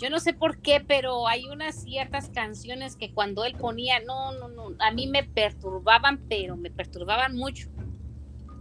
[0.00, 4.32] yo no sé por qué, pero hay unas ciertas canciones que cuando él ponía, no,
[4.32, 7.68] no, no, a mí me perturbaban, pero me perturbaban mucho.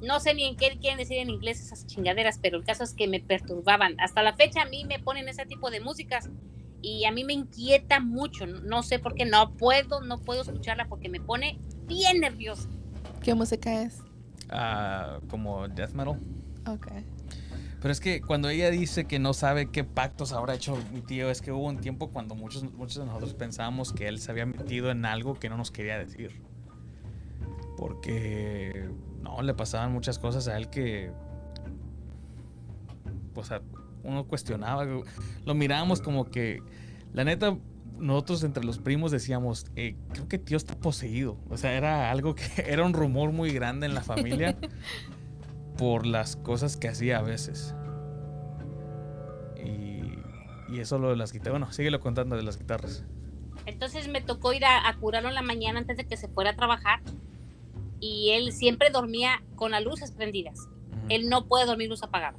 [0.01, 2.93] No sé ni en qué quieren decir en inglés esas chingaderas, pero el caso es
[2.93, 3.99] que me perturbaban.
[3.99, 6.29] Hasta la fecha a mí me ponen ese tipo de músicas
[6.81, 8.47] y a mí me inquieta mucho.
[8.47, 12.69] No sé por qué no puedo, no puedo escucharla porque me pone bien nerviosa.
[13.21, 14.01] ¿Qué música es?
[14.49, 16.19] Ah, como death metal.
[16.65, 16.87] Ok.
[17.81, 21.29] Pero es que cuando ella dice que no sabe qué pactos habrá hecho mi tío,
[21.29, 24.45] es que hubo un tiempo cuando muchos, muchos de nosotros pensábamos que él se había
[24.45, 26.41] metido en algo que no nos quería decir.
[27.77, 28.89] Porque
[29.21, 31.11] no, le pasaban muchas cosas a él que.
[33.35, 33.61] O sea,
[34.03, 34.85] uno cuestionaba.
[35.45, 36.61] Lo mirábamos como que.
[37.13, 37.57] La neta,
[37.97, 41.37] nosotros entre los primos decíamos, eh, creo que tío está poseído.
[41.49, 44.57] O sea, era algo que era un rumor muy grande en la familia.
[45.79, 47.73] por las cosas que hacía a veces.
[49.55, 50.01] Y
[50.67, 51.53] Y eso lo de las guitarras.
[51.53, 53.05] Bueno, síguelo contando de las guitarras.
[53.65, 56.51] Entonces me tocó ir a, a curarlo en la mañana antes de que se fuera
[56.51, 56.99] a trabajar.
[57.99, 60.67] Y él siempre dormía con las luces prendidas.
[61.09, 62.37] Él no puede dormir luz apagada.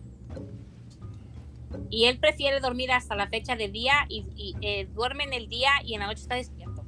[1.91, 5.49] Y él prefiere dormir hasta la fecha de día y, y, eh, duerme en el
[5.49, 6.85] día y en la noche está despierto.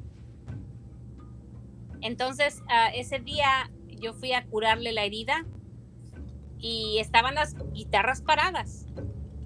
[2.01, 5.45] Entonces, ah, ese día yo fui a curarle la herida
[6.59, 8.87] y estaban las guitarras paradas.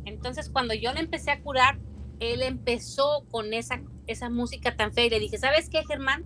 [0.04, 1.78] Entonces, cuando yo le empecé a curar,
[2.20, 6.24] él empezó con esa, esa música tan fea y le dije, ¿sabes qué, Germán?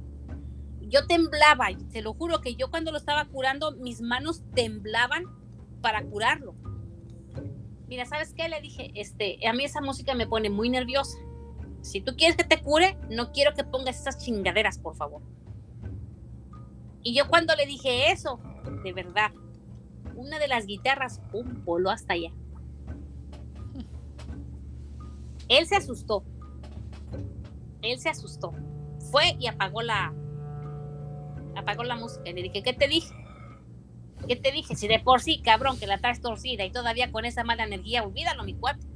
[0.90, 5.24] Yo temblaba, te lo juro que yo cuando lo estaba curando, mis manos temblaban
[5.80, 6.56] para curarlo.
[7.86, 8.48] Mira, ¿sabes qué?
[8.48, 11.16] Le dije, este, a mí esa música me pone muy nerviosa.
[11.80, 15.22] Si tú quieres que te cure, no quiero que pongas esas chingaderas, por favor.
[17.04, 18.40] Y yo cuando le dije eso,
[18.82, 19.30] de verdad,
[20.16, 22.32] una de las guitarras, pum, voló hasta allá.
[25.48, 26.24] Él se asustó.
[27.80, 28.52] Él se asustó.
[29.10, 30.12] Fue y apagó la
[31.56, 32.28] apagó la música.
[32.30, 33.14] Y le dije, ¿qué te dije?
[34.28, 34.76] ¿Qué te dije?
[34.76, 38.04] Si de por sí, cabrón, que la traes torcida y todavía con esa mala energía,
[38.04, 38.86] olvídalo, mi cuate.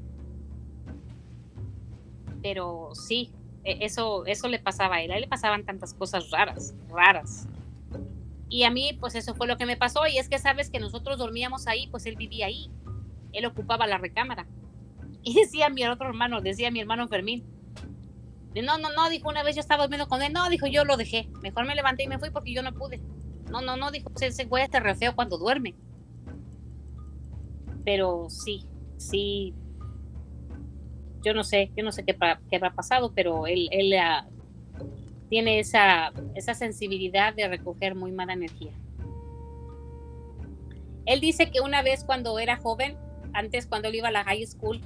[2.43, 3.33] Pero sí,
[3.65, 5.11] e- eso, eso le pasaba a él.
[5.11, 7.49] A él le pasaban tantas cosas raras, raras.
[8.49, 10.07] Y a mí, pues eso fue lo que me pasó.
[10.07, 12.71] Y es que sabes que nosotros dormíamos ahí, pues él vivía ahí.
[13.33, 14.47] Él ocupaba la recámara.
[15.27, 17.45] Y decía mi otro hermano, decía mi hermano Fermín.
[18.63, 20.33] No, no, no, dijo una vez yo estaba durmiendo con él.
[20.33, 21.29] No, dijo yo lo dejé.
[21.43, 23.01] Mejor me levanté y me fui porque yo no pude.
[23.51, 25.75] No, no, no, dijo ese güey está re feo cuando duerme.
[27.85, 29.55] Pero sí, sí.
[31.23, 32.17] Yo no sé, yo no sé qué,
[32.51, 34.27] qué habrá pasado, pero él, él ah,
[35.31, 38.73] tiene esa, esa sensibilidad de recoger muy mala energía.
[41.07, 42.97] Él dice que una vez cuando era joven,
[43.33, 44.81] antes cuando él iba a la high school,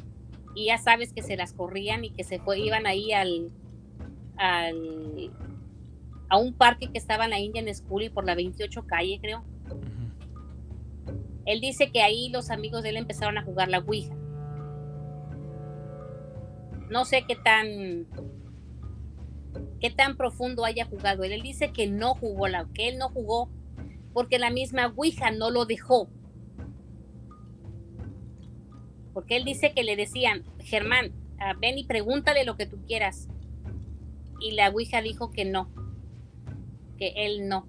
[0.59, 3.53] y ya sabes que se las corrían y que se fue, iban ahí al,
[4.37, 5.31] al
[6.29, 9.45] a un parque que estaba en la Indian School y por la 28 calle, creo.
[11.47, 14.17] Él dice que ahí los amigos de él empezaron a jugar la Ouija.
[16.91, 18.09] No sé qué tan
[19.81, 21.31] qué tan profundo haya jugado él.
[21.31, 23.49] Él dice que no jugó la, que él no jugó
[24.13, 26.09] porque la misma Ouija no lo dejó.
[29.19, 31.11] Porque él dice que le decían, Germán,
[31.41, 33.27] ah, ven y pregúntale lo que tú quieras.
[34.41, 35.69] Y la Ouija dijo que no,
[36.97, 37.67] que él no.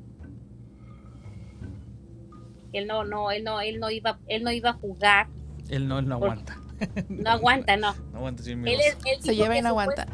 [2.71, 5.27] Él no, no, él no, él no iba, él no iba a jugar.
[5.69, 6.61] Él no, él no aguanta.
[7.09, 7.95] No aguanta, no.
[8.11, 10.05] No aguanta, sí, Él, él Se lleva y no aguanta.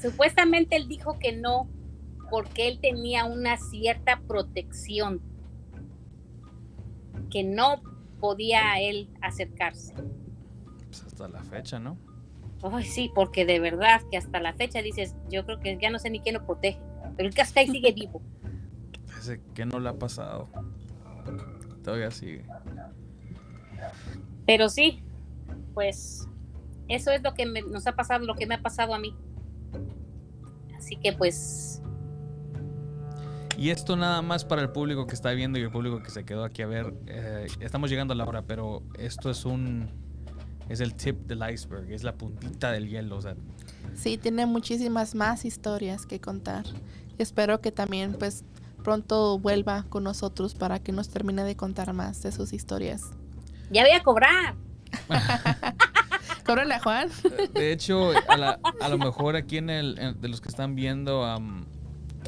[0.00, 1.68] Supuestamente él dijo que no
[2.30, 5.20] porque él tenía una cierta protección
[7.30, 7.82] que no
[8.20, 9.94] podía él acercarse.
[10.86, 11.96] Pues hasta la fecha, ¿no?
[12.62, 15.98] Ay, sí, porque de verdad que hasta la fecha dices, yo creo que ya no
[15.98, 16.80] sé ni quién lo protege,
[17.16, 18.20] pero el Cascay sigue vivo.
[19.18, 20.48] Ese que no le ha pasado.
[21.84, 22.44] Todavía sigue.
[24.46, 25.02] Pero sí,
[25.74, 26.26] pues
[26.88, 29.14] eso es lo que me- nos ha pasado, lo que me ha pasado a mí.
[30.76, 31.82] Así que pues
[33.58, 36.24] Y esto nada más para el público que está viendo y el público que se
[36.24, 36.94] quedó aquí a ver.
[37.06, 39.90] eh, estamos llegando a la hora, pero esto es un.
[40.68, 43.16] Es el tip del iceberg, es la puntita del hielo.
[43.16, 43.34] O sea,
[43.96, 46.64] Sí, tiene muchísimas más historias que contar.
[47.18, 48.44] Y espero que también pues
[48.84, 53.02] pronto vuelva con nosotros para que nos termine de contar más de sus historias.
[53.70, 54.54] ya voy a cobrar.
[56.46, 57.08] Cóbrale a Juan.
[57.54, 59.98] de hecho, a, la- a lo mejor aquí en el.
[59.98, 61.66] en- de los que están viendo am,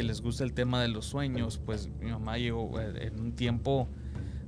[0.00, 3.32] que les gusta el tema de los sueños, pues mi mamá llegó eh, en un
[3.36, 3.86] tiempo.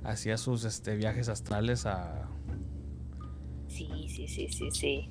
[0.02, 2.26] Hacía sus este, viajes astrales a,
[3.68, 5.10] Sí, sí, sí, sí, sí.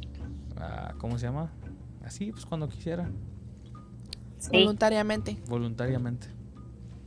[0.57, 1.51] a- ¿Cómo se llama?
[2.03, 3.07] Así, pues cuando quisiera,
[4.39, 5.37] Sí, Voluntariamente.
[5.47, 6.25] voluntariamente.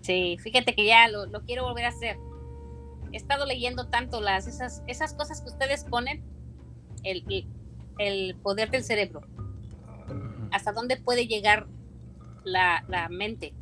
[0.03, 2.17] sí, fíjate que ya lo, lo quiero volver a hacer.
[3.11, 6.23] He estado leyendo tanto las esas, esas cosas que ustedes ponen,
[7.03, 7.49] el, el-
[7.99, 9.23] el poder del cerebro,
[10.53, 11.67] hasta dónde puede llegar
[12.45, 13.55] la, la mente.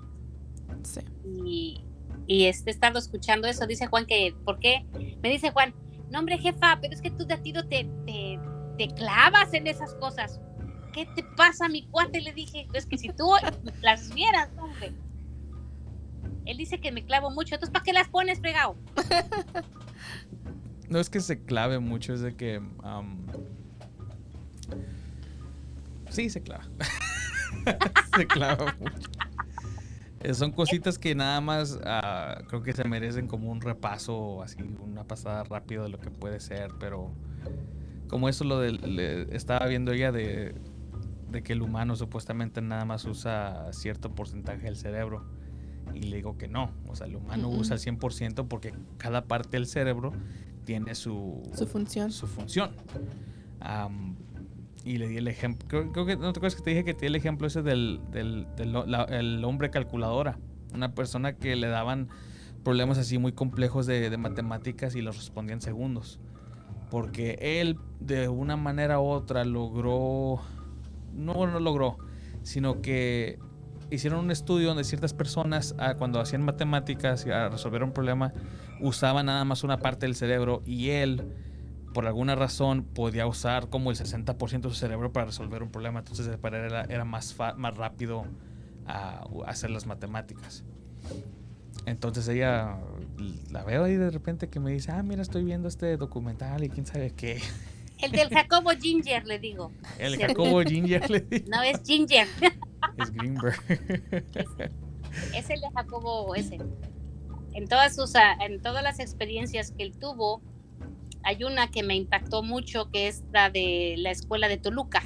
[0.83, 1.01] Sí.
[1.45, 1.85] y,
[2.27, 3.67] y este, he estado escuchando eso.
[3.67, 4.85] Dice Juan que, ¿por qué?
[5.23, 5.75] Me dice Juan,
[6.11, 8.39] no hombre jefa, pero es que tú de a tiro te, te,
[8.79, 10.41] te clavas en esas cosas.
[10.93, 12.21] ¿Qué te pasa, mi cuate?
[12.21, 13.31] Le dije, es que si tú
[13.83, 14.93] las vieras, hombre.
[16.45, 18.77] Él dice que me clavo mucho, entonces ¿para qué las pones, fregado?
[20.89, 22.61] No es que se clave mucho, es de que.
[26.11, 26.67] sí, se clava.
[28.17, 29.11] se clava mucho.
[30.21, 34.59] Eh, Son cositas que nada más ah, creo que se merecen como un repaso, así,
[34.83, 37.13] una pasada rápida de lo que puede ser, pero
[38.09, 40.55] como eso lo de, estaba viendo ella de,
[41.31, 45.25] de que el humano supuestamente nada más usa cierto porcentaje del cerebro.
[45.95, 49.57] Y le digo que no, o sea, el humano usa el 100% porque cada parte
[49.57, 50.13] del cerebro
[50.65, 52.13] tiene su, su función.
[52.13, 52.71] Su función.
[54.85, 57.01] Y le di el ejemplo, creo, que no te acuerdas que te dije que te
[57.01, 58.47] di el ejemplo ese del, del,
[59.09, 60.39] el hombre calculadora,
[60.75, 62.09] una persona que le daban
[62.65, 66.21] problemas así muy complejos de, de matemáticas y los respondía en segundos.
[66.91, 70.41] Porque él de una manera u otra logró,
[71.15, 71.97] no, no logró,
[72.43, 73.39] sino que
[73.91, 78.33] hicieron un estudio donde ciertas personas ah, cuando hacían matemáticas y a resolver un problema
[78.81, 81.23] usaban nada más una parte del cerebro y él
[81.93, 86.01] por alguna razón podía usar como el 60% de su cerebro para resolver un problema
[86.01, 88.25] entonces para él era, más, más rápido
[88.87, 90.65] a hacer las matemáticas.
[91.87, 92.79] Entonces ella
[93.51, 96.69] la veo ahí de repente que me dice ah mira estoy viendo este documental y
[96.69, 97.41] quién sabe qué
[98.03, 99.71] el del Jacobo Ginger le digo.
[99.99, 101.47] El Jacobo Ginger le digo.
[101.49, 102.27] No es Ginger.
[102.99, 103.63] Es Greenberg.
[105.35, 106.59] es, el de Jacobo ese.
[107.55, 110.43] En todas, sus, ah, en todas las experiencias que él tuvo,
[111.25, 115.03] hay una que me impactó mucho, que es la de la escuela de Toluca.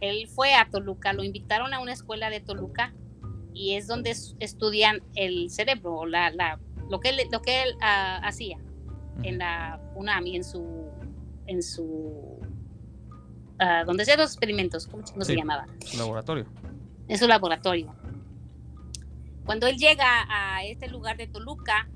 [0.00, 2.94] Él fue a Toluca, lo invitaron a una escuela de Toluca
[3.54, 8.20] y es donde estudian el cerebro, la, la, lo que él, lo que él ah,
[8.22, 8.58] hacía
[9.22, 10.90] en la UNAM y en su,
[11.46, 12.38] en su
[13.86, 15.66] donde hacía los experimentos, ¿cómo se llamaba?
[15.84, 16.46] Su laboratorio.
[17.08, 17.94] En su laboratorio.
[19.46, 21.88] Cuando él llega a este lugar de Toluca,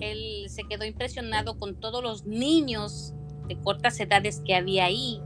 [0.00, 3.14] él se quedó impresionado con todos los niños
[3.46, 5.20] de cortas edades que había ahí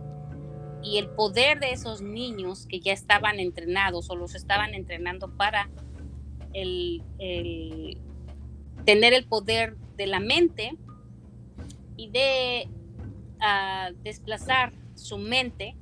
[0.82, 5.70] y el poder de esos niños que ya estaban entrenados o los estaban entrenando para
[6.52, 7.02] el,
[8.84, 10.76] tener el poder de la mente
[11.96, 12.68] y de
[13.40, 15.76] ah, desplazar su mente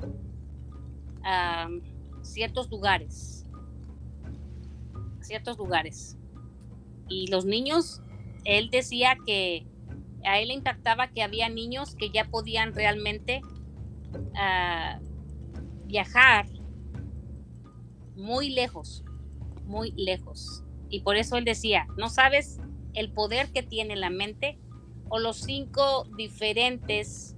[1.24, 1.68] a
[2.22, 3.46] ciertos lugares,
[5.20, 6.16] ciertos lugares.
[7.08, 8.02] Y los niños,
[8.44, 9.66] él decía que
[10.24, 13.40] a él le impactaba que había niños que ya podían realmente
[14.34, 14.98] ah,
[15.86, 16.46] viajar
[18.16, 19.04] muy lejos,
[19.64, 20.62] muy lejos.
[20.88, 22.60] Y por eso él decía, no sabes
[22.94, 24.58] el poder que tiene la mente
[25.08, 27.36] o los cinco diferentes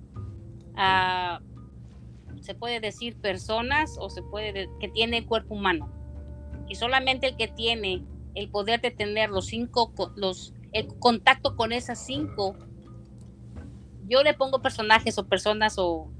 [0.75, 1.43] uh,
[2.41, 5.91] se puede decir personas o se puede que tiene el cuerpo humano.
[6.69, 11.73] Y solamente el que tiene el poder de tener los cinco, los, el contacto con
[11.73, 12.57] esas cinco,
[14.09, 16.11] yo le pongo personajes o personas o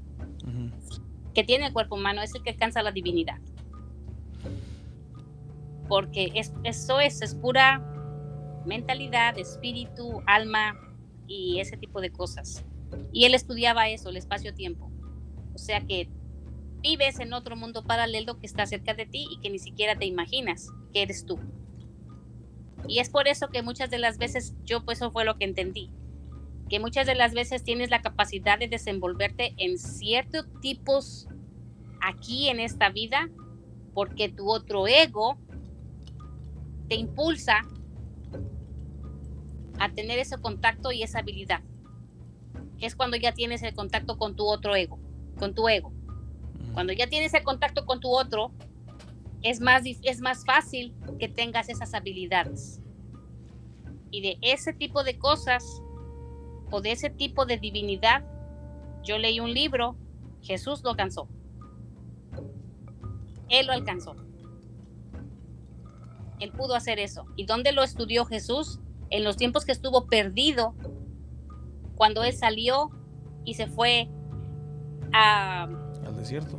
[1.33, 3.39] que tiene el cuerpo humano, es el que alcanza la divinidad.
[5.87, 7.81] Porque es, eso es, es pura
[8.65, 10.75] mentalidad, espíritu, alma
[11.27, 12.63] y ese tipo de cosas.
[13.11, 14.91] Y él estudiaba eso, el espacio-tiempo.
[15.53, 16.09] O sea que
[16.81, 20.05] vives en otro mundo paralelo que está cerca de ti y que ni siquiera te
[20.05, 21.39] imaginas que eres tú.
[22.87, 25.45] Y es por eso que muchas de las veces, yo pues eso fue lo que
[25.45, 25.91] entendí,
[26.69, 31.27] que muchas de las veces tienes la capacidad de desenvolverte en ciertos tipos
[32.01, 33.29] aquí en esta vida,
[33.93, 35.37] porque tu otro ego
[36.89, 37.61] te impulsa
[39.79, 41.61] a tener ese contacto y esa habilidad.
[42.79, 44.99] Es cuando ya tienes el contacto con tu otro ego
[45.37, 45.91] con tu ego.
[46.73, 48.51] Cuando ya tienes el contacto con tu otro,
[49.43, 52.81] es más, es más fácil que tengas esas habilidades.
[54.09, 55.63] Y de ese tipo de cosas
[56.71, 58.23] o de ese tipo de divinidad,
[59.03, 59.97] yo leí un libro,
[60.41, 61.27] Jesús lo alcanzó.
[63.49, 64.15] Él lo alcanzó.
[66.39, 67.25] Él pudo hacer eso.
[67.35, 68.79] ¿Y dónde lo estudió Jesús?
[69.09, 70.73] En los tiempos que estuvo perdido,
[71.95, 72.91] cuando él salió
[73.45, 74.09] y se fue
[75.11, 76.57] al desierto.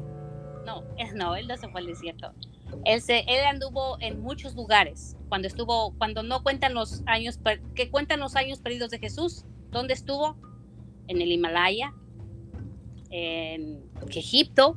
[0.65, 2.33] No, no, él no se fue al desierto.
[2.85, 5.17] Él, él anduvo en muchos lugares.
[5.29, 7.39] Cuando estuvo, cuando no cuentan los años,
[7.75, 10.37] que cuentan los años perdidos de Jesús, ¿dónde estuvo?
[11.09, 11.93] En el Himalaya,
[13.11, 14.77] en Egipto,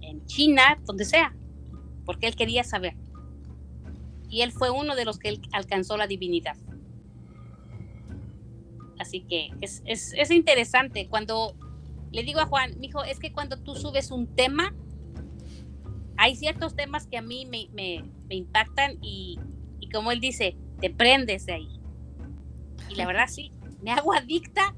[0.00, 1.34] en China, donde sea,
[2.04, 2.94] porque él quería saber.
[4.30, 6.56] Y él fue uno de los que alcanzó la divinidad.
[8.98, 11.54] Así que es, es, es interesante cuando
[12.10, 14.74] le digo a Juan, mijo, es que cuando tú subes un tema,
[16.18, 19.38] hay ciertos temas que a mí me, impactan y,
[19.92, 21.80] como él dice, te prendes de ahí.
[22.90, 23.52] Y la verdad sí,
[23.82, 24.74] me hago adicta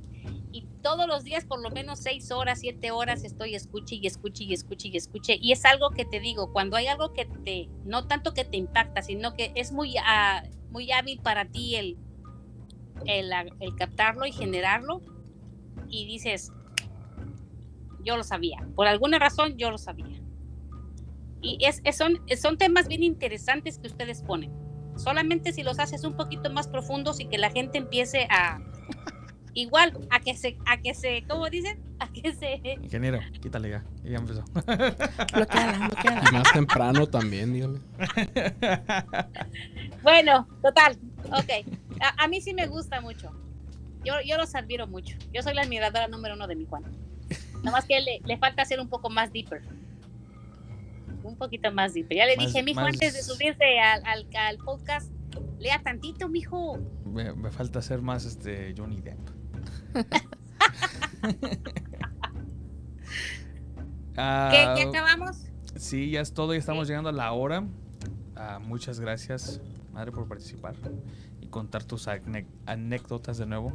[0.52, 4.44] y todos los días por lo menos seis horas, siete horas estoy escuche y escuche
[4.44, 5.38] y escuche y escuche.
[5.40, 8.58] Y es algo que te digo, cuando hay algo que te, no tanto que te
[8.58, 11.96] impacta, sino que es muy, uh, muy hábil para ti el,
[13.06, 15.00] el, el captarlo y generarlo.
[15.88, 16.52] Y dices,
[18.04, 18.58] yo lo sabía.
[18.76, 20.19] Por alguna razón, yo lo sabía.
[21.42, 24.52] Y es, son, son temas bien interesantes que ustedes ponen.
[24.96, 28.60] Solamente si los haces un poquito más profundos y que la gente empiece a,
[29.54, 31.80] igual a que se, a que se, ¿cómo dicen?
[31.98, 32.60] A que se.
[32.82, 33.84] Ingeniero, quítale ya.
[34.04, 34.44] Ya empezó.
[36.02, 37.78] Y más temprano también, dígale.
[40.02, 40.98] bueno, total.
[41.26, 41.66] Ok.
[42.18, 43.30] A, mí sí me gusta mucho.
[44.04, 45.16] Yo, yo los admiro mucho.
[45.32, 46.84] Yo soy la admiradora número uno de mi Juan.
[47.62, 49.62] Nada más que le, le falta ser un poco más deeper.
[51.22, 52.16] Un poquito más deeper.
[52.16, 55.12] Ya le dije, mijo, antes de subirse al, al, al podcast,
[55.58, 56.78] lea tantito, mijo.
[57.04, 59.18] Me, me falta ser más este Johnny Depp.
[64.14, 65.46] ¿Qué, ah, acabamos?
[65.76, 67.64] Sí, ya es todo, ya estamos llegando a la hora.
[68.36, 69.60] Ah, muchas gracias,
[69.92, 70.74] madre, por participar
[71.40, 72.08] y contar tus
[72.66, 73.72] anécdotas de nuevo.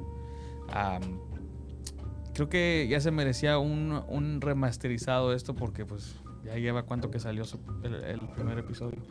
[2.34, 6.16] creo que ya se merecía un, remasterizado esto porque pues
[6.46, 7.44] ya lleva cuánto que salió
[7.84, 9.02] el, el, primer episodio.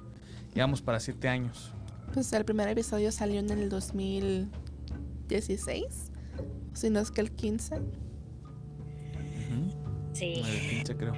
[0.54, 1.74] Llevamos para siete años.
[2.12, 6.12] Pues el primer episodio salió en el 2016
[6.74, 7.80] si no es que el 15.
[10.12, 10.42] Sí.
[10.44, 11.14] El 15 creo.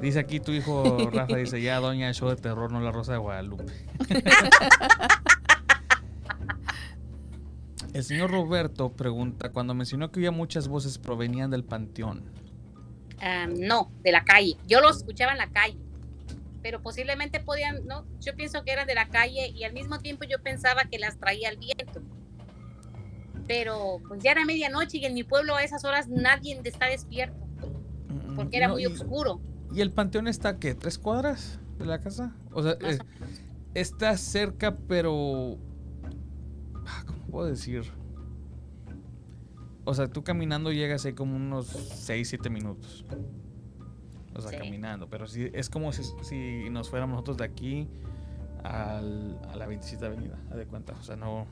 [0.00, 3.18] Dice aquí tu hijo Rafa, dice ya doña show de terror, no la rosa de
[3.18, 3.72] Guadalupe.
[7.92, 12.22] el señor Roberto pregunta, cuando mencionó que había muchas voces provenían del panteón.
[13.48, 14.56] No, de la calle.
[14.66, 15.78] Yo los escuchaba en la calle.
[16.62, 20.24] Pero posiblemente podían, no, yo pienso que eran de la calle y al mismo tiempo
[20.24, 22.02] yo pensaba que las traía el viento
[23.50, 27.36] pero pues ya era medianoche y en mi pueblo a esas horas nadie está despierto,
[28.08, 29.40] mm, porque era muy oscuro.
[29.74, 30.76] ¿Y el panteón está qué?
[30.76, 32.32] ¿Tres cuadras de la casa?
[32.52, 32.98] O sea, eh,
[33.74, 35.58] está cerca, pero...
[36.86, 37.90] Ah, ¿Cómo puedo decir?
[39.84, 43.04] O sea, tú caminando llegas ahí como unos 6, 7 minutos.
[44.34, 45.08] O sea, caminando.
[45.08, 47.88] Pero sí, es como si, si, nos fuéramos nosotros de aquí
[48.62, 50.94] al, a la 27 Avenida, de cuenta.
[50.98, 51.46] O sea, no,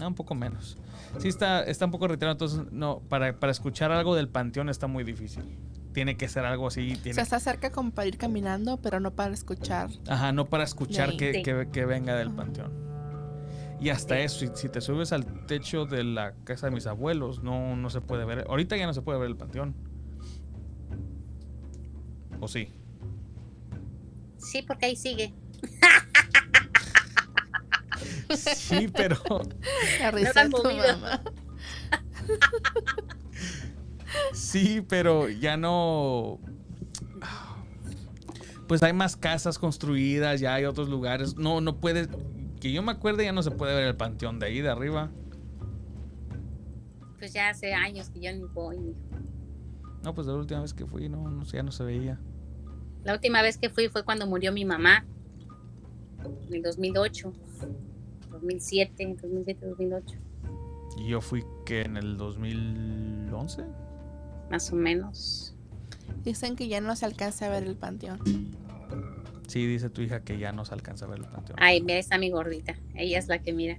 [0.00, 0.76] Ah, un poco menos.
[1.18, 4.86] Sí, está, está un poco retirado, entonces no, para, para escuchar algo del panteón está
[4.86, 5.58] muy difícil.
[5.92, 6.94] Tiene que ser algo así.
[6.96, 7.12] Tiene...
[7.12, 9.90] O sea, está cerca como para ir caminando, pero no para escuchar.
[10.08, 12.72] Ajá, no para escuchar que, que, venga del panteón.
[13.80, 17.76] Y hasta eso, si, te subes al techo de la casa de mis abuelos, no,
[17.76, 18.46] no se puede ver.
[18.48, 19.74] Ahorita ya no se puede ver el panteón.
[22.40, 22.68] ¿O sí?
[24.38, 25.34] Sí, porque ahí sigue.
[28.34, 29.16] Sí, pero.
[34.32, 36.40] Sí, pero ya no.
[38.66, 41.36] Pues hay más casas construidas, ya hay otros lugares.
[41.36, 42.08] No, no puedes.
[42.64, 45.10] Que yo me acuerde, ya no se puede ver el panteón de ahí de arriba.
[47.18, 48.96] Pues ya hace años que yo ni voy,
[50.02, 52.18] No, pues la última vez que fui, no, no sé, ya no se veía.
[53.04, 55.04] La última vez que fui fue cuando murió mi mamá.
[56.48, 57.34] En el 2008.
[58.30, 60.16] 2007, 2007, 2008.
[60.96, 63.62] ¿Y yo fui que en el 2011?
[64.50, 65.54] Más o menos.
[66.22, 68.20] Dicen que ya no se alcanza a ver el panteón.
[69.46, 71.58] Sí, dice tu hija que ya no se alcanza a ver el panteón.
[71.60, 72.74] Ay, mira, está mi gordita.
[72.94, 73.78] Ella es la que mira.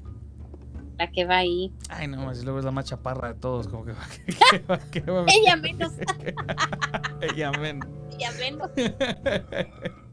[0.98, 1.74] La que va ahí.
[1.90, 5.92] Ay, no, si luego es la más chaparra de todos, como que va, Ella menos.
[7.22, 7.88] Ella menos.
[8.14, 8.72] Ella menos.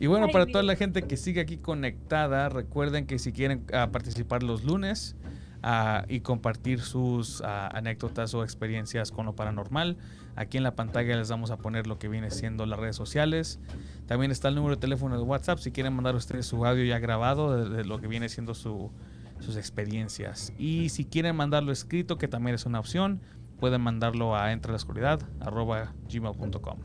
[0.00, 3.90] Y bueno, para toda la gente que sigue aquí conectada, recuerden que si quieren ah,
[3.92, 5.14] participar los lunes
[5.62, 9.98] ah, y compartir sus ah, anécdotas o experiencias con lo paranormal,
[10.40, 13.60] aquí en la pantalla les vamos a poner lo que viene siendo las redes sociales.
[14.06, 16.98] También está el número de teléfono de WhatsApp si quieren mandar ustedes su audio ya
[16.98, 18.90] grabado de, lo que viene siendo sus
[19.56, 20.54] experiencias.
[20.58, 23.20] Y si quieren mandarlo escrito, que también es una opción,
[23.58, 26.78] pueden mandarlo a gmail.com.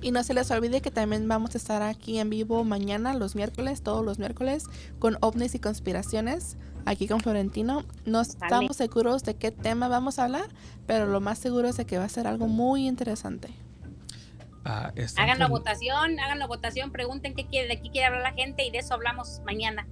[0.00, 3.34] Y no se les olvide que también vamos a estar aquí en vivo mañana, los
[3.34, 4.66] miércoles, todos los miércoles,
[4.98, 6.58] con ovnis y conspiraciones,
[6.88, 7.84] aquí con Florentino.
[8.04, 10.48] No estamos seguros de qué tema vamos a hablar,
[10.86, 13.50] pero lo más seguro es de que va a ser algo muy interesante.
[14.64, 18.32] Ah, hagan la votación, hagan la votación, pregunten qué quiere, de qué quiere hablar la
[18.32, 19.86] gente y de eso hablamos mañana.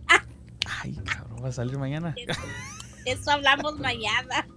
[0.83, 2.15] Ay, cabrón, va a salir mañana.
[2.15, 4.47] de eso hablamos mañana.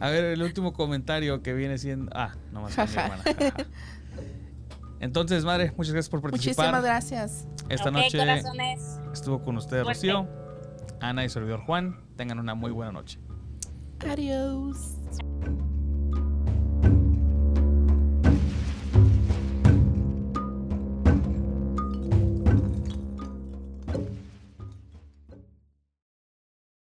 [0.00, 2.10] A ver, el último comentario que viene siendo.
[2.14, 2.76] Ah, no más.
[5.04, 6.64] Entonces, madre, muchas gracias por participar.
[6.64, 7.46] Muchísimas gracias.
[7.68, 8.18] Esta noche
[9.12, 10.26] estuvo con ustedes Rocío,
[10.98, 12.00] Ana y servidor Juan.
[12.16, 13.20] Tengan una muy buena noche.
[14.08, 14.96] Adiós.